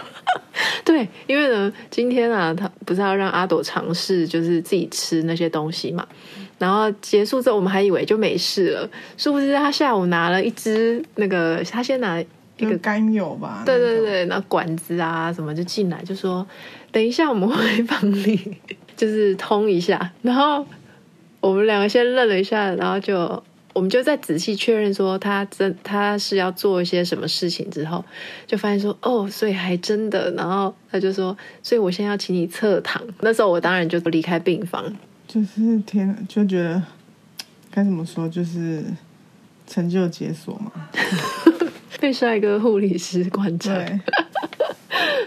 [0.82, 6.08] 对，因为呢，今天啊，他不是要让阿朵尝试，就是自己吃那些东西嘛。
[6.56, 12.18] 然后结束之后，我们还以为就没事了，殊不知他下午拿了一支那个，他先拿
[12.56, 16.46] 一个甘油吧，对对对，那管子啊什么就进来，就说。
[16.92, 18.56] 等一下，我们会帮你
[18.96, 20.12] 就是通一下。
[20.22, 20.66] 然后
[21.40, 28.04] 我们两个先愣了一下，然后就我们就再仔细确认说他真他是要做一些什么事情之后，
[28.46, 30.30] 就发现说哦，所以还真的。
[30.32, 33.00] 然后他就说，所以我现在要请你侧躺。
[33.20, 34.84] 那时候我当然就离开病房，
[35.28, 36.82] 就是天，就觉得
[37.70, 38.82] 该怎么说，就是
[39.66, 40.72] 成就解锁嘛，
[42.00, 43.72] 被帅哥护理师观察。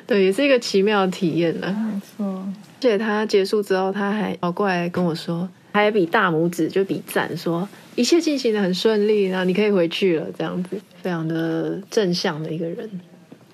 [0.05, 1.67] 对对，也是一个奇妙的体验呢。
[1.93, 12.89] 没错，而且他结束之后，他还跑过来跟我说，还比大拇指就比赞，说一切进行的很顺利，然后你可以回去了，这样子，非常的正向的一个人。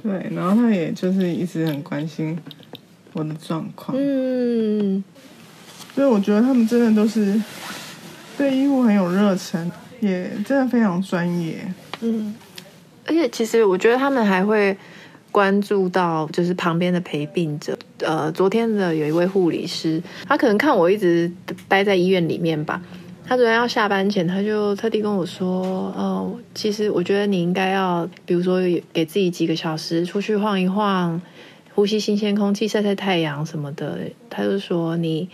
[0.01, 2.37] 对，然后他也就是一直很关心
[3.13, 3.97] 我的状况。
[3.99, 5.03] 嗯，
[5.93, 7.39] 所以我觉得他们真的都是
[8.37, 11.57] 对医护很有热忱，也真的非常专业。
[12.01, 12.33] 嗯，
[13.05, 14.75] 而且其实我觉得他们还会。
[15.32, 21.32] 关注到就是旁边的陪病者，呃，昨天的有一位护理师，他可能看我一直
[21.67, 22.82] 待在医院里面吧，
[23.25, 25.63] 他昨天要下班前，他就特地跟我说，
[25.95, 28.59] 哦，其实我觉得你应该要，比如说
[28.91, 31.21] 给自己几个小时出去晃一晃，
[31.75, 33.99] 呼吸新鲜空气、晒晒太阳什么的。
[34.30, 35.30] 他就说你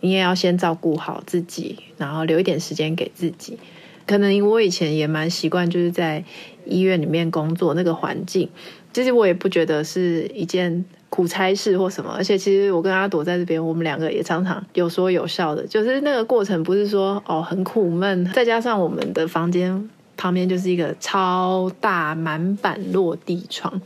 [0.00, 3.58] 你也要先照顾好自己，然后留一点时间给自己。
[4.06, 6.22] 可能我以前也蛮习惯，就是在
[6.64, 8.48] 医院里面工作那个环境，
[8.96, 10.84] 其实我也不觉得是一件。
[11.08, 23.80] 苦差事或什么，而且其实我跟阿朵在这边，我们两个也常常有说有笑的，就是那个过程不是说哦很苦闷，再加上我们的房间旁边就是一个超大满板落地窗，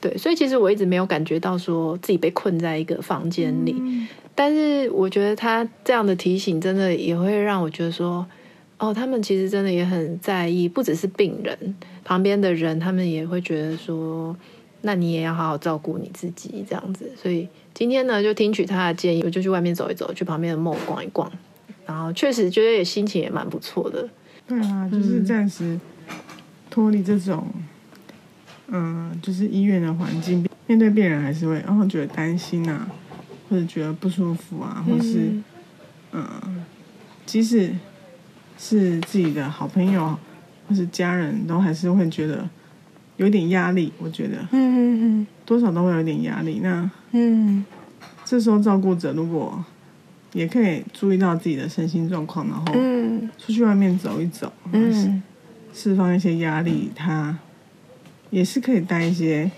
[0.00, 8.26] 对，所以其实我一直没有感觉到说自己被困在一个房间里，嗯、但是我觉得他这样的提醒真的也会让我觉得说，
[8.84, 11.74] 哦，他们其实真的也很在意，不只是病人
[12.04, 14.36] 旁边的人，他们也会觉得说。
[14.86, 17.10] 那你也要好好照顾你自己，这样子。
[17.16, 21.32] 所以今天呢，就听取他的建议，我就去外面走一走，去旁边的 mall 逛一逛。
[21.86, 24.06] 然后确实觉得也心情也蛮不错的。
[24.46, 25.80] 对啊，就是暂时
[26.68, 27.46] 脱离这种，
[28.66, 32.86] 嗯、呃，就是医院的环境，面对病人还是会，然后觉得担心啊，
[33.48, 35.30] 或者觉得不舒服啊，或是，
[36.12, 36.64] 嗯、呃，
[37.24, 37.72] 即使
[38.64, 40.16] 是自己的好朋友
[40.68, 42.48] 或是家人都还是会觉得。
[43.16, 44.76] 有点压力，我觉得，嗯嗯
[45.20, 46.58] 嗯，多少都会有点压力。
[46.60, 47.64] 那，嗯，
[48.24, 49.64] 这时候照顾者如果
[50.32, 55.22] 也可以注意到自己的身心状况，然后，嗯，出去外面走一走，嗯，
[55.72, 57.38] 释放一些压力，他
[58.30, 59.48] 也是可以带一些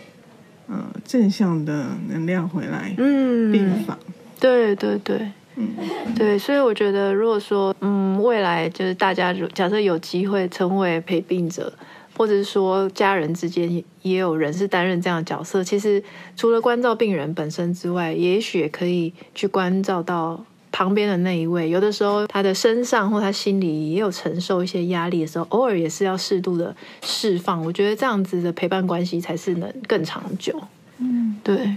[0.67, 2.95] 呃正向的能量回来。
[2.99, 3.99] 嗯，病房，
[4.39, 5.69] 对对对，嗯，
[6.15, 11.73] 对，所以我觉得，如果说，嗯，未来就是大家假设有机会成为陪病者。
[12.19, 15.63] 或者是说，家人之间也有人是担任这样的角色。
[15.63, 16.03] 其实，
[16.35, 20.43] 除了关照病人本身之外，也许也可以去关照到
[20.73, 21.69] 旁边的那一位。
[21.69, 27.63] 有的时候，他的身上或他心里也有承受一些压力的时候，偶尔也是要适度的释放。
[27.63, 30.59] 我觉得这样子的陪伴关系才是能更长久。
[30.97, 31.77] 嗯，对。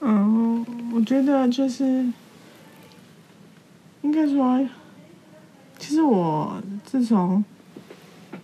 [0.00, 2.04] 嗯，我觉得就是
[4.02, 4.66] 应该说，
[5.78, 7.44] 其实我自从。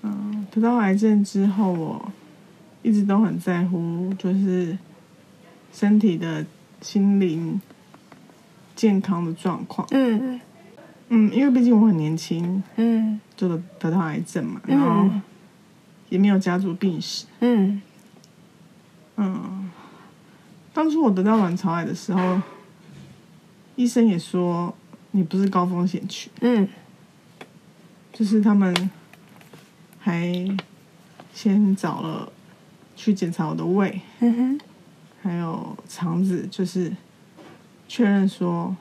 [0.03, 2.13] 嗯，得到癌症之后，我
[2.83, 4.77] 一直都很在乎，就是
[5.73, 6.47] 身体的、
[6.81, 7.61] 心灵
[8.77, 9.87] 健康的状况。
[9.91, 10.41] 嗯
[11.09, 13.49] 嗯，因为毕竟我很年轻，嗯，就
[13.81, 15.09] 得到癌症嘛，然后
[16.09, 17.27] 也没有家族病史。
[17.41, 17.83] 嗯
[19.17, 19.71] 嗯，
[20.73, 22.41] 当初我得到卵巢癌的时候，
[23.75, 24.73] 医生也说
[25.17, 26.31] 你不是高风险区。
[26.41, 26.69] 嗯，
[28.13, 28.91] 就是他们。
[29.99, 30.33] 还
[31.35, 32.33] 先找了
[32.95, 34.61] 去检查我的胃，嗯哼，
[35.21, 36.93] 还有肠子，就是
[37.89, 38.77] 确认说，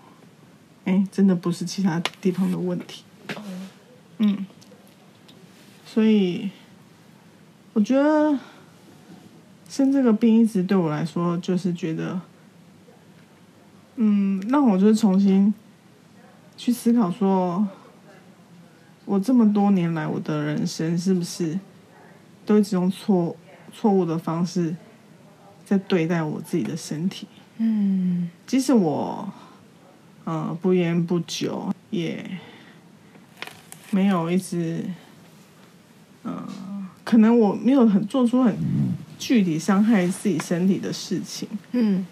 [0.84, 3.04] 哎，真的不是其他地方的问题，
[4.20, 4.46] 嗯，
[5.84, 6.52] 所以
[7.74, 8.38] 我觉得
[9.68, 12.22] 生这个病一直对我来说，就是觉得，
[13.96, 15.52] 嗯，让我就是重新
[16.58, 17.68] 去思考说。
[19.08, 21.60] 我这么多年来，我的人生是不是
[22.44, 23.38] 都一直用错
[23.72, 24.76] 错误的方式
[25.64, 27.28] 在对待我自己的身体？
[27.58, 29.32] 嗯，即使我
[30.24, 32.28] 呃不烟不酒，也
[33.92, 34.84] 没有一直
[36.24, 36.44] 呃，
[37.04, 38.58] 可能我没有很做出很
[39.20, 41.48] 具体伤害自己身体的事情。
[41.74, 42.04] 嗯，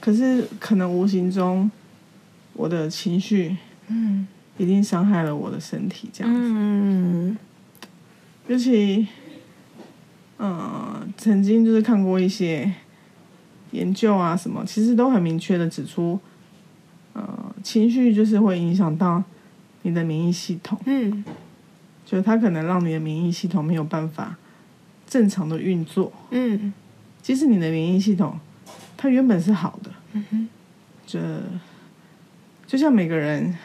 [0.00, 1.70] 可是可能无形中
[2.54, 3.54] 我的情绪，
[3.88, 4.26] 嗯。
[4.60, 6.40] 一定伤害了我的身体，这样子。
[6.42, 7.38] 嗯，
[8.48, 9.06] 尤其，
[10.36, 12.74] 呃，曾经就是看过一些
[13.70, 16.18] 研究啊，什么，其实都很明确的指出，
[17.12, 19.22] 呃，情绪就是会影响到
[19.82, 20.76] 你的免疫系统。
[20.86, 21.24] 嗯，
[22.04, 24.36] 就它可能让你的免疫系统没有办法
[25.06, 26.12] 正常的运作。
[26.32, 26.72] 嗯，
[27.22, 28.36] 即使你的免疫系统
[28.96, 29.92] 它原本是好的。
[30.14, 30.48] 嗯哼，
[31.06, 31.42] 这
[32.66, 33.56] 就像每个人。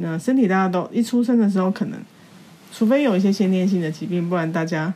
[0.00, 1.98] 那身体大家都一出生的时候，可能
[2.72, 4.92] 除非有一些先天性的疾病，不然大家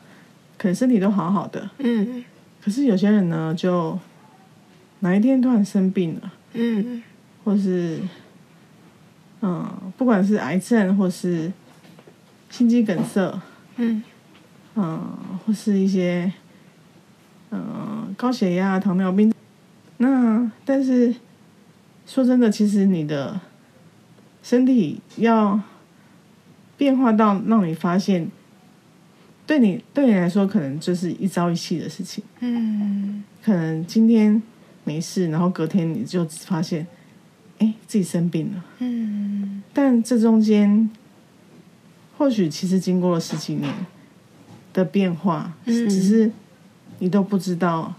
[0.59, 1.71] 可能身体都好好的。
[1.79, 2.25] 嗯。
[2.63, 3.99] 可是有些人呢，就
[5.01, 6.33] 哪一天突然生病了。
[6.53, 7.03] 嗯。
[7.45, 8.01] 或是，
[9.41, 11.51] 嗯，不管是癌症，或是
[12.51, 13.41] 心肌梗塞。
[13.77, 14.03] 嗯。
[14.75, 16.33] 嗯，或是一些，
[17.51, 19.33] 嗯，高血压、糖尿病。
[19.97, 21.15] 那但是
[22.07, 23.41] 说真的，其实你的。
[24.51, 25.61] 身体要
[26.77, 28.29] 变化到让你发现，
[29.47, 32.25] 对你对你来说可能就是一朝一夕的事情。
[32.41, 34.43] 嗯，可能今天
[34.83, 36.85] 没事，然后隔天你就发现，
[37.59, 38.65] 哎，自己生病了。
[38.81, 40.91] 嗯，但这中间
[42.19, 43.73] 或许其实经过了十几年
[44.73, 46.29] 的变化，只是
[46.99, 47.95] 你都不知道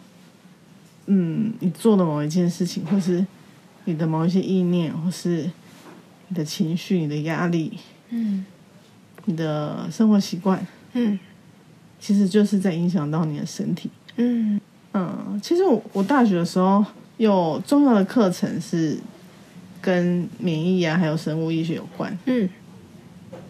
[1.05, 3.25] 嗯，你做的某一件事情，或是
[3.85, 5.49] 你的某一些意念，或是
[6.31, 7.77] 你的情绪、你的压力，
[8.09, 8.45] 嗯，
[9.25, 11.19] 你的生活习惯，嗯，
[11.99, 13.89] 其实就是在影响到你的身体。
[14.15, 14.59] 嗯。
[14.93, 16.83] 嗯，其实我我大学的时候
[17.15, 18.97] 有重要的课程是
[19.81, 22.17] 跟免疫啊，还有生物医学有关。
[22.25, 22.49] 嗯，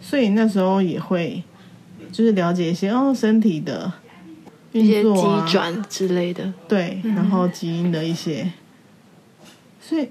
[0.00, 1.42] 所以那时候也会
[2.12, 3.92] 就是了解一些哦身体的
[4.70, 6.54] 运作啊、机转之类的。
[6.68, 8.52] 对，然后基因的一些，嗯、
[9.80, 10.08] 所以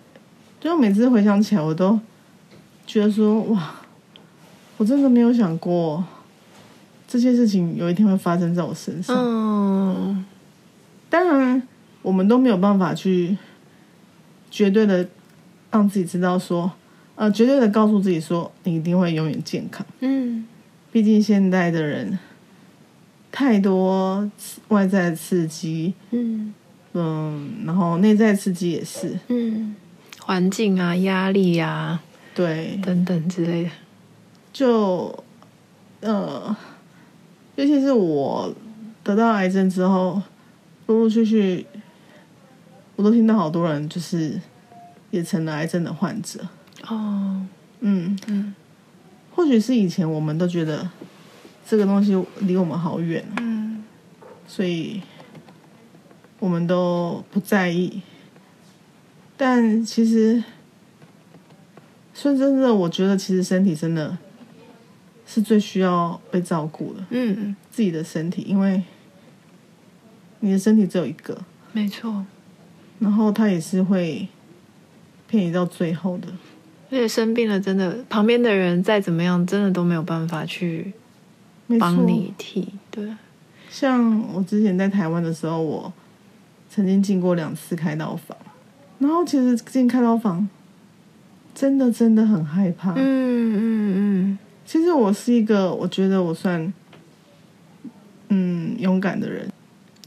[0.59, 1.97] 就每次回想起来，我都
[2.91, 3.73] 觉得说哇，
[4.75, 6.03] 我真的没有想过
[7.07, 9.15] 这些事情有一天会发生在我身上。
[9.17, 10.25] 嗯。
[11.09, 11.65] 当然，
[12.01, 13.37] 我们都没有办法去
[14.49, 15.07] 绝对的
[15.71, 16.69] 让自己知道说，
[17.15, 19.85] 呃，绝对的告诉自己说，你一定会永远健康。
[20.01, 20.45] 嗯，
[20.91, 22.19] 毕竟现代的人
[23.31, 24.29] 太多
[24.67, 26.53] 外在的刺激，嗯
[26.91, 29.75] 嗯，然后内在刺激也是，嗯，
[30.19, 32.01] 环境啊，压力啊，
[32.33, 33.69] 对，等等之类的，
[34.53, 35.23] 就
[36.01, 36.55] 呃，
[37.55, 38.53] 尤其是我
[39.03, 40.21] 得到癌症之后。
[40.87, 41.65] 陆陆续续，
[42.97, 44.37] 我都听到好多人就是
[45.09, 46.45] 也成了癌症的患者。
[46.89, 47.47] 哦，
[47.79, 48.53] 嗯嗯，
[49.33, 50.89] 或许是以前我们都觉得
[51.65, 53.85] 这个东西离我们好远，嗯，
[54.45, 55.01] 所以
[56.39, 58.01] 我们都不在意。
[59.37, 60.43] 但其实
[62.21, 64.17] 说真的，我觉得其实身体真的
[65.25, 67.03] 是最需要被照顾的。
[67.09, 68.83] 嗯，自己的身体，因为。
[70.43, 71.37] 你的身体只有一个，
[71.71, 72.25] 没错，
[72.97, 74.27] 然后他也是会
[75.27, 76.29] 骗你到最后的。
[76.89, 80.93] 而且生病了，真的旁边的人再怎么样，真的都没有办法去
[81.79, 82.69] 帮你替。
[82.89, 83.15] 对，
[83.69, 85.93] 像我之前在台湾的时候，我
[86.71, 88.35] 曾经进过两次开刀房，
[88.97, 90.49] 然后其实进开刀房
[91.53, 92.93] 真的真的很害怕。
[92.93, 96.73] 嗯嗯嗯，其实我是一个，我觉得我算
[98.29, 99.47] 嗯勇敢的人。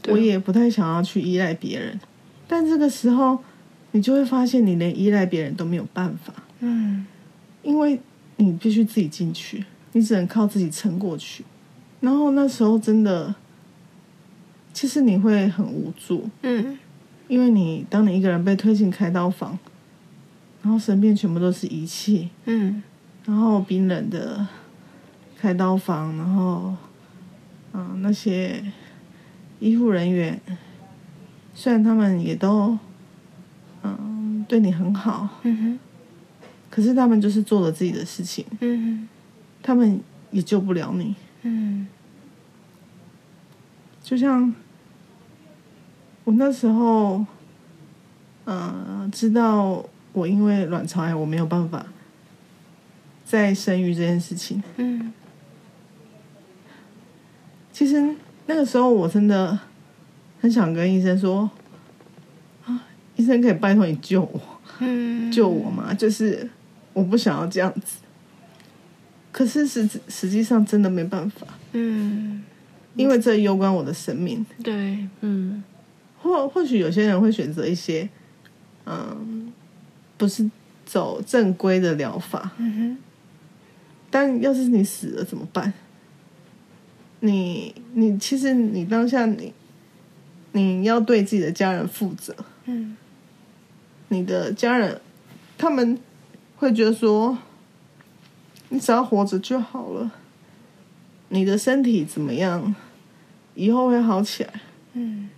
[0.07, 1.99] 我也不太想要去依赖别人，
[2.47, 3.39] 但这个时候，
[3.91, 6.31] 你就会发现你连依赖别人都没有办法。
[6.59, 7.03] 嗯，
[7.63, 7.99] 因为
[8.37, 11.43] 你必须自己进去，你只能靠自己撑过去。
[12.01, 13.33] 然后那时候真的，
[14.73, 16.29] 其实你会很无助。
[16.43, 16.77] 嗯，
[17.27, 19.57] 因为你当你一个人被推进开刀房，
[20.65, 22.81] 然后身边全部都是仪器，嗯，
[23.23, 24.47] 然后冰冷的
[25.37, 26.75] 开刀房，然后，
[27.73, 28.63] 嗯，那些。
[29.61, 30.39] 医护人员
[31.53, 32.77] 虽然他们也都
[33.83, 35.79] 嗯对你很好，嗯哼，
[36.69, 39.09] 可是他们就是做了自己的事情，嗯哼，
[39.63, 39.99] 他们
[40.31, 41.87] 也救不了你，嗯，
[44.03, 44.53] 就像
[46.25, 47.25] 我那时候，
[48.43, 49.83] 嗯，知道
[50.15, 51.85] 我因为卵巢癌我没有办法
[53.23, 55.13] 再生育这件事情，嗯，
[57.71, 58.15] 其实。
[58.47, 59.57] 那个时候我真的
[60.39, 61.49] 很想跟医生说
[62.63, 62.85] ：“啊，
[63.15, 64.39] 医生可以拜托你救我，
[64.81, 65.91] 嗯，救我吗？
[65.91, 66.47] 就是
[66.93, 67.97] 我不想要这样子。
[69.31, 72.43] 可是实实际上真的没办法，嗯，
[72.95, 74.45] 因为这攸关我的生命。
[74.63, 75.63] 对，嗯，
[76.21, 78.07] 或或许有些人会选择一些，
[78.85, 79.51] 嗯，
[80.17, 80.49] 不是
[80.85, 82.51] 走正规的疗法，
[84.09, 85.73] 但要是你死了怎么办？”
[87.21, 89.51] 你你其实你当下你
[90.51, 92.35] 你要对自己的家人负责，
[92.65, 92.95] 嗯，
[94.09, 95.01] 你的家人
[95.57, 95.97] 他们
[96.57, 97.35] 会觉得说，
[98.69, 100.11] 你只要活着就好了，
[101.29, 102.75] 你的身体怎么样，
[103.55, 104.53] 以后会好起来，
[104.93, 105.29] 嗯，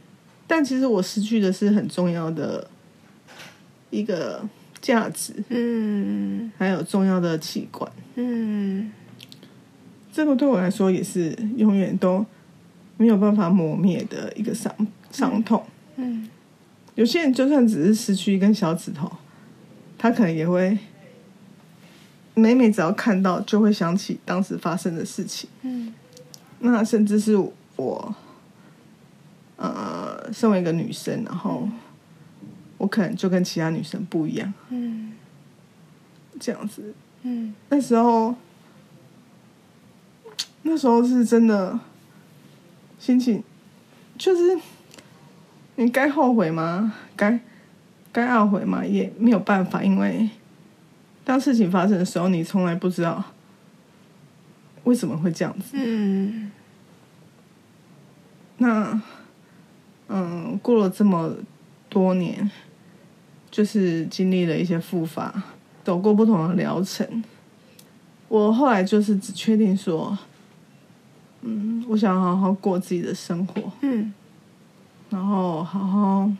[0.46, 2.70] 但其实我失去的是很重要的
[3.92, 4.44] 一个
[4.82, 8.92] 价值，嗯，还有重要的器官，嗯。
[10.10, 12.26] 这个对我来说也是永远都
[12.98, 14.74] 没有办法磨灭的一个伤
[15.12, 15.64] 伤痛。
[15.98, 16.28] 嗯，
[16.96, 19.12] 有些人就算只是失去一根小指头，
[19.96, 20.76] 他可能也会
[22.34, 25.48] 每每只要看到就会想起当时发生的事情。
[25.62, 25.94] 嗯，
[26.62, 27.38] 那甚至是
[27.76, 28.16] 我，
[29.58, 31.70] 呃，身为一个女生，然后
[32.78, 34.54] 我可能就跟其他女生不一样。
[34.70, 35.14] 嗯，
[36.40, 36.94] 这样子。
[37.24, 38.36] 嗯，那时候。
[40.64, 41.80] 那时候是真的，
[43.00, 43.42] 心情
[44.18, 44.60] 就是
[45.76, 46.94] 你该后悔吗？
[47.16, 47.40] 该
[48.12, 48.86] 该懊悔吗？
[48.86, 50.30] 也没有办法，因为
[51.24, 53.24] 当事情发生的时候，你从来不知道
[54.84, 55.70] 为什么会这样子。
[55.76, 56.52] 嗯。
[58.58, 59.02] 那，
[60.10, 61.34] 嗯，过了这么
[61.88, 62.52] 多年，
[63.50, 65.44] 就是经历了一些复发，
[65.84, 67.24] 走过不同的疗程。
[68.28, 70.18] 我后来就是只确定说，
[71.42, 74.14] 嗯，我想好好过自己的生活，嗯，
[75.10, 76.32] 然后好好，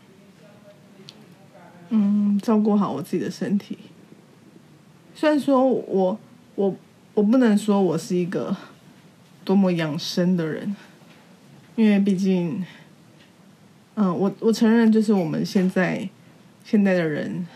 [1.90, 3.78] 嗯，照顾好我自己的身体。
[5.16, 6.20] 虽然说我
[6.56, 6.76] 我
[7.14, 8.56] 我不能说我是一个
[9.46, 10.76] 多么养生的人，
[11.78, 12.64] 因为毕竟，
[13.96, 16.08] 嗯，我我承认，就是我们现在
[16.70, 17.48] 现在的人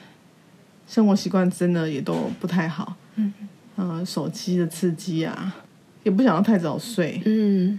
[0.87, 3.33] 生活习惯真的也都不太好，嗯。
[3.75, 5.53] 呃，手机的刺激啊，
[6.03, 7.77] 也不想要太早睡，嗯，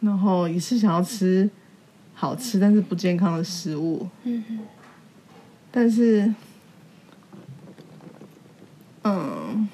[0.00, 1.48] 然后也是想要吃
[2.14, 4.60] 好吃但是不健康的食物，嗯，
[5.70, 6.34] 但是。
[9.02, 9.68] 嗯，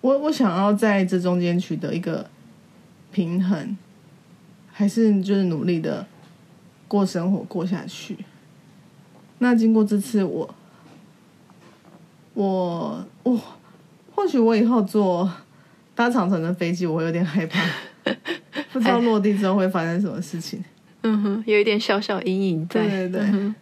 [0.00, 2.28] 我我想要在这中间取得一个
[3.12, 3.76] 平衡，
[4.72, 6.06] 还是就是努力的
[6.88, 8.16] 过生活过下去。
[9.38, 10.54] 那经过这次我，
[12.34, 13.42] 我我我
[14.14, 15.30] 或许我以后坐
[15.94, 17.64] 搭长城的飞机，我会有点害怕，
[18.72, 20.62] 不知道落地之后会发生什么事情。
[21.02, 22.82] 嗯哼，有一点小小阴影在。
[22.82, 23.54] 对对对，嗯、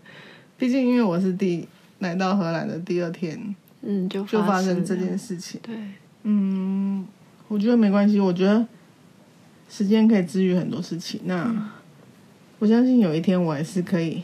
[0.56, 1.68] 毕竟因为我是第
[1.98, 3.54] 来到荷兰的第二天。
[3.82, 5.60] 嗯，就就发生这件事情。
[5.62, 5.76] 对，
[6.24, 7.06] 嗯，
[7.46, 8.18] 我觉得没关系。
[8.18, 8.66] 我觉得
[9.68, 11.20] 时间可以治愈很多事情。
[11.24, 11.68] 那、嗯、
[12.58, 14.22] 我相信有一天我还是可以，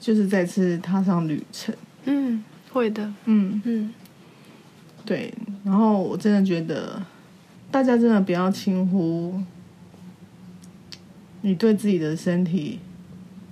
[0.00, 1.72] 就是再次踏上旅程。
[2.06, 2.42] 嗯，
[2.72, 3.12] 会的。
[3.26, 3.94] 嗯嗯，
[5.04, 5.32] 对。
[5.62, 7.00] 然后我真的觉得，
[7.70, 9.40] 大家真的不要轻忽
[11.42, 12.80] 你对自己的身体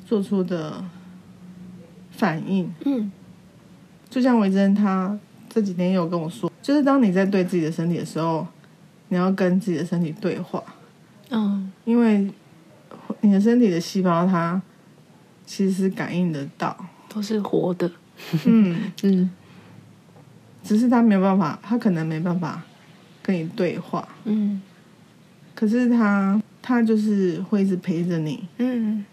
[0.07, 0.83] 做出的
[2.11, 2.73] 反应。
[2.87, 3.13] 嗯。
[4.09, 5.17] 就像维珍他
[5.51, 8.47] 这几天有跟我说，就是当你在对自己的身体的时候，
[9.09, 10.65] 你要跟自己的身体对话。
[11.29, 12.27] 嗯，因为
[13.21, 14.61] 你的身体的细胞它
[15.49, 16.77] 其实是感应得到，
[17.09, 17.91] 都是活的。
[18.45, 19.31] 嗯 嗯，
[20.63, 22.63] 只是他没有办法，他可能没办法
[23.23, 24.07] 跟你对话。
[24.25, 24.61] 嗯，
[25.55, 28.47] 可是他他就是会一直陪着你。
[28.59, 29.05] 嗯，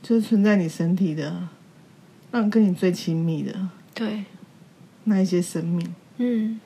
[0.00, 1.48] 就是存在你身体的。
[2.30, 4.22] 让跟你最亲密的，对，
[5.04, 6.60] 那一些生命，嗯，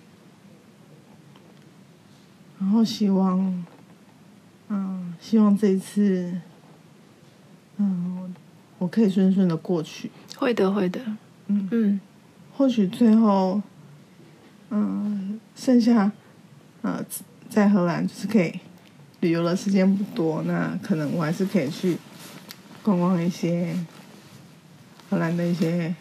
[2.58, 3.64] 然后希望，
[4.68, 6.36] 嗯，希望这一次，
[7.76, 8.34] 嗯，
[8.82, 10.10] 我可以顺顺的过去。
[10.36, 11.00] 会的，会的，
[11.46, 11.68] 嗯。
[11.70, 12.00] 嗯，
[12.56, 13.62] 或许最后，
[14.70, 16.10] 嗯，剩下，
[16.82, 17.04] 呃，
[17.48, 18.52] 在荷兰就是可以
[19.20, 21.96] 旅游的时间不多，那可能我还是可以去
[22.82, 23.76] 逛逛一些。
[25.08, 25.94] 荷兰的一些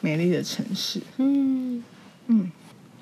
[0.00, 1.84] 美丽的城市，嗯。
[2.28, 2.50] 嗯，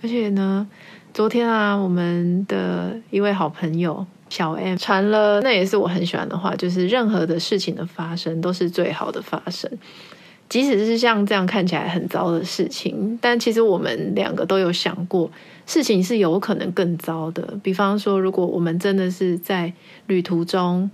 [0.02, 0.68] 而且呢，
[1.14, 9.70] 昨天啊，我们的一位好朋友小 M 传了，那也是我很喜欢的话，就是任何的事情的发生都是最好的发生，
[10.48, 15.30] 即使是像这样看起来很糟的事情，但其实我们两个都有想过，
[15.66, 17.42] 事情是有可能更糟的。
[17.62, 19.70] 比方说，如果我们真的是在
[20.06, 20.90] 旅途中。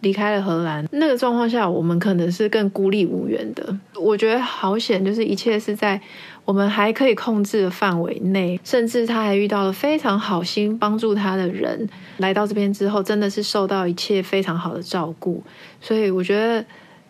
[0.00, 3.76] 离开了荷兰，那个状况下，我们可能是更孤立无援的。
[4.00, 6.00] 我觉得好险，就是一切是在
[6.44, 11.88] 我们还可以控制的范围内，甚至他还遇到了非常好心帮助他的人，
[12.18, 15.42] 来到这边之后，真的是受到一切非常好的照顾。
[15.80, 16.64] 所以我觉得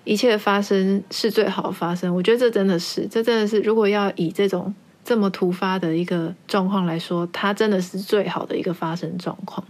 [0.05, 2.15] 一切的发生是最好的发生。
[2.15, 4.75] 我觉得这真的是，这真的是，如果要以这种
[5.05, 9.63] 这么突发的一个状况来说，它真的是最好的一个发生状况。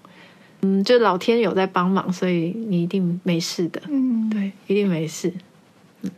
[0.62, 3.80] 嗯，就老天有在帮忙，所以你一定没事的。
[3.88, 5.32] 嗯，对，一定没事。
[6.02, 6.11] 嗯，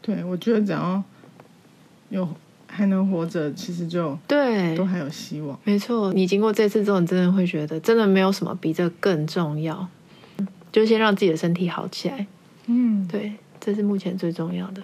[0.00, 1.02] 对，我觉得只要
[2.08, 2.26] 有
[2.66, 5.58] 还能活着，其实就对，都还有希望。
[5.64, 9.86] 没错，你经过这次之后，你真的会觉得，真的没有什么比这更重要。
[10.70, 12.26] 就先让自己的身体好起来。
[12.66, 14.82] 嗯，对，这是目前最重要的。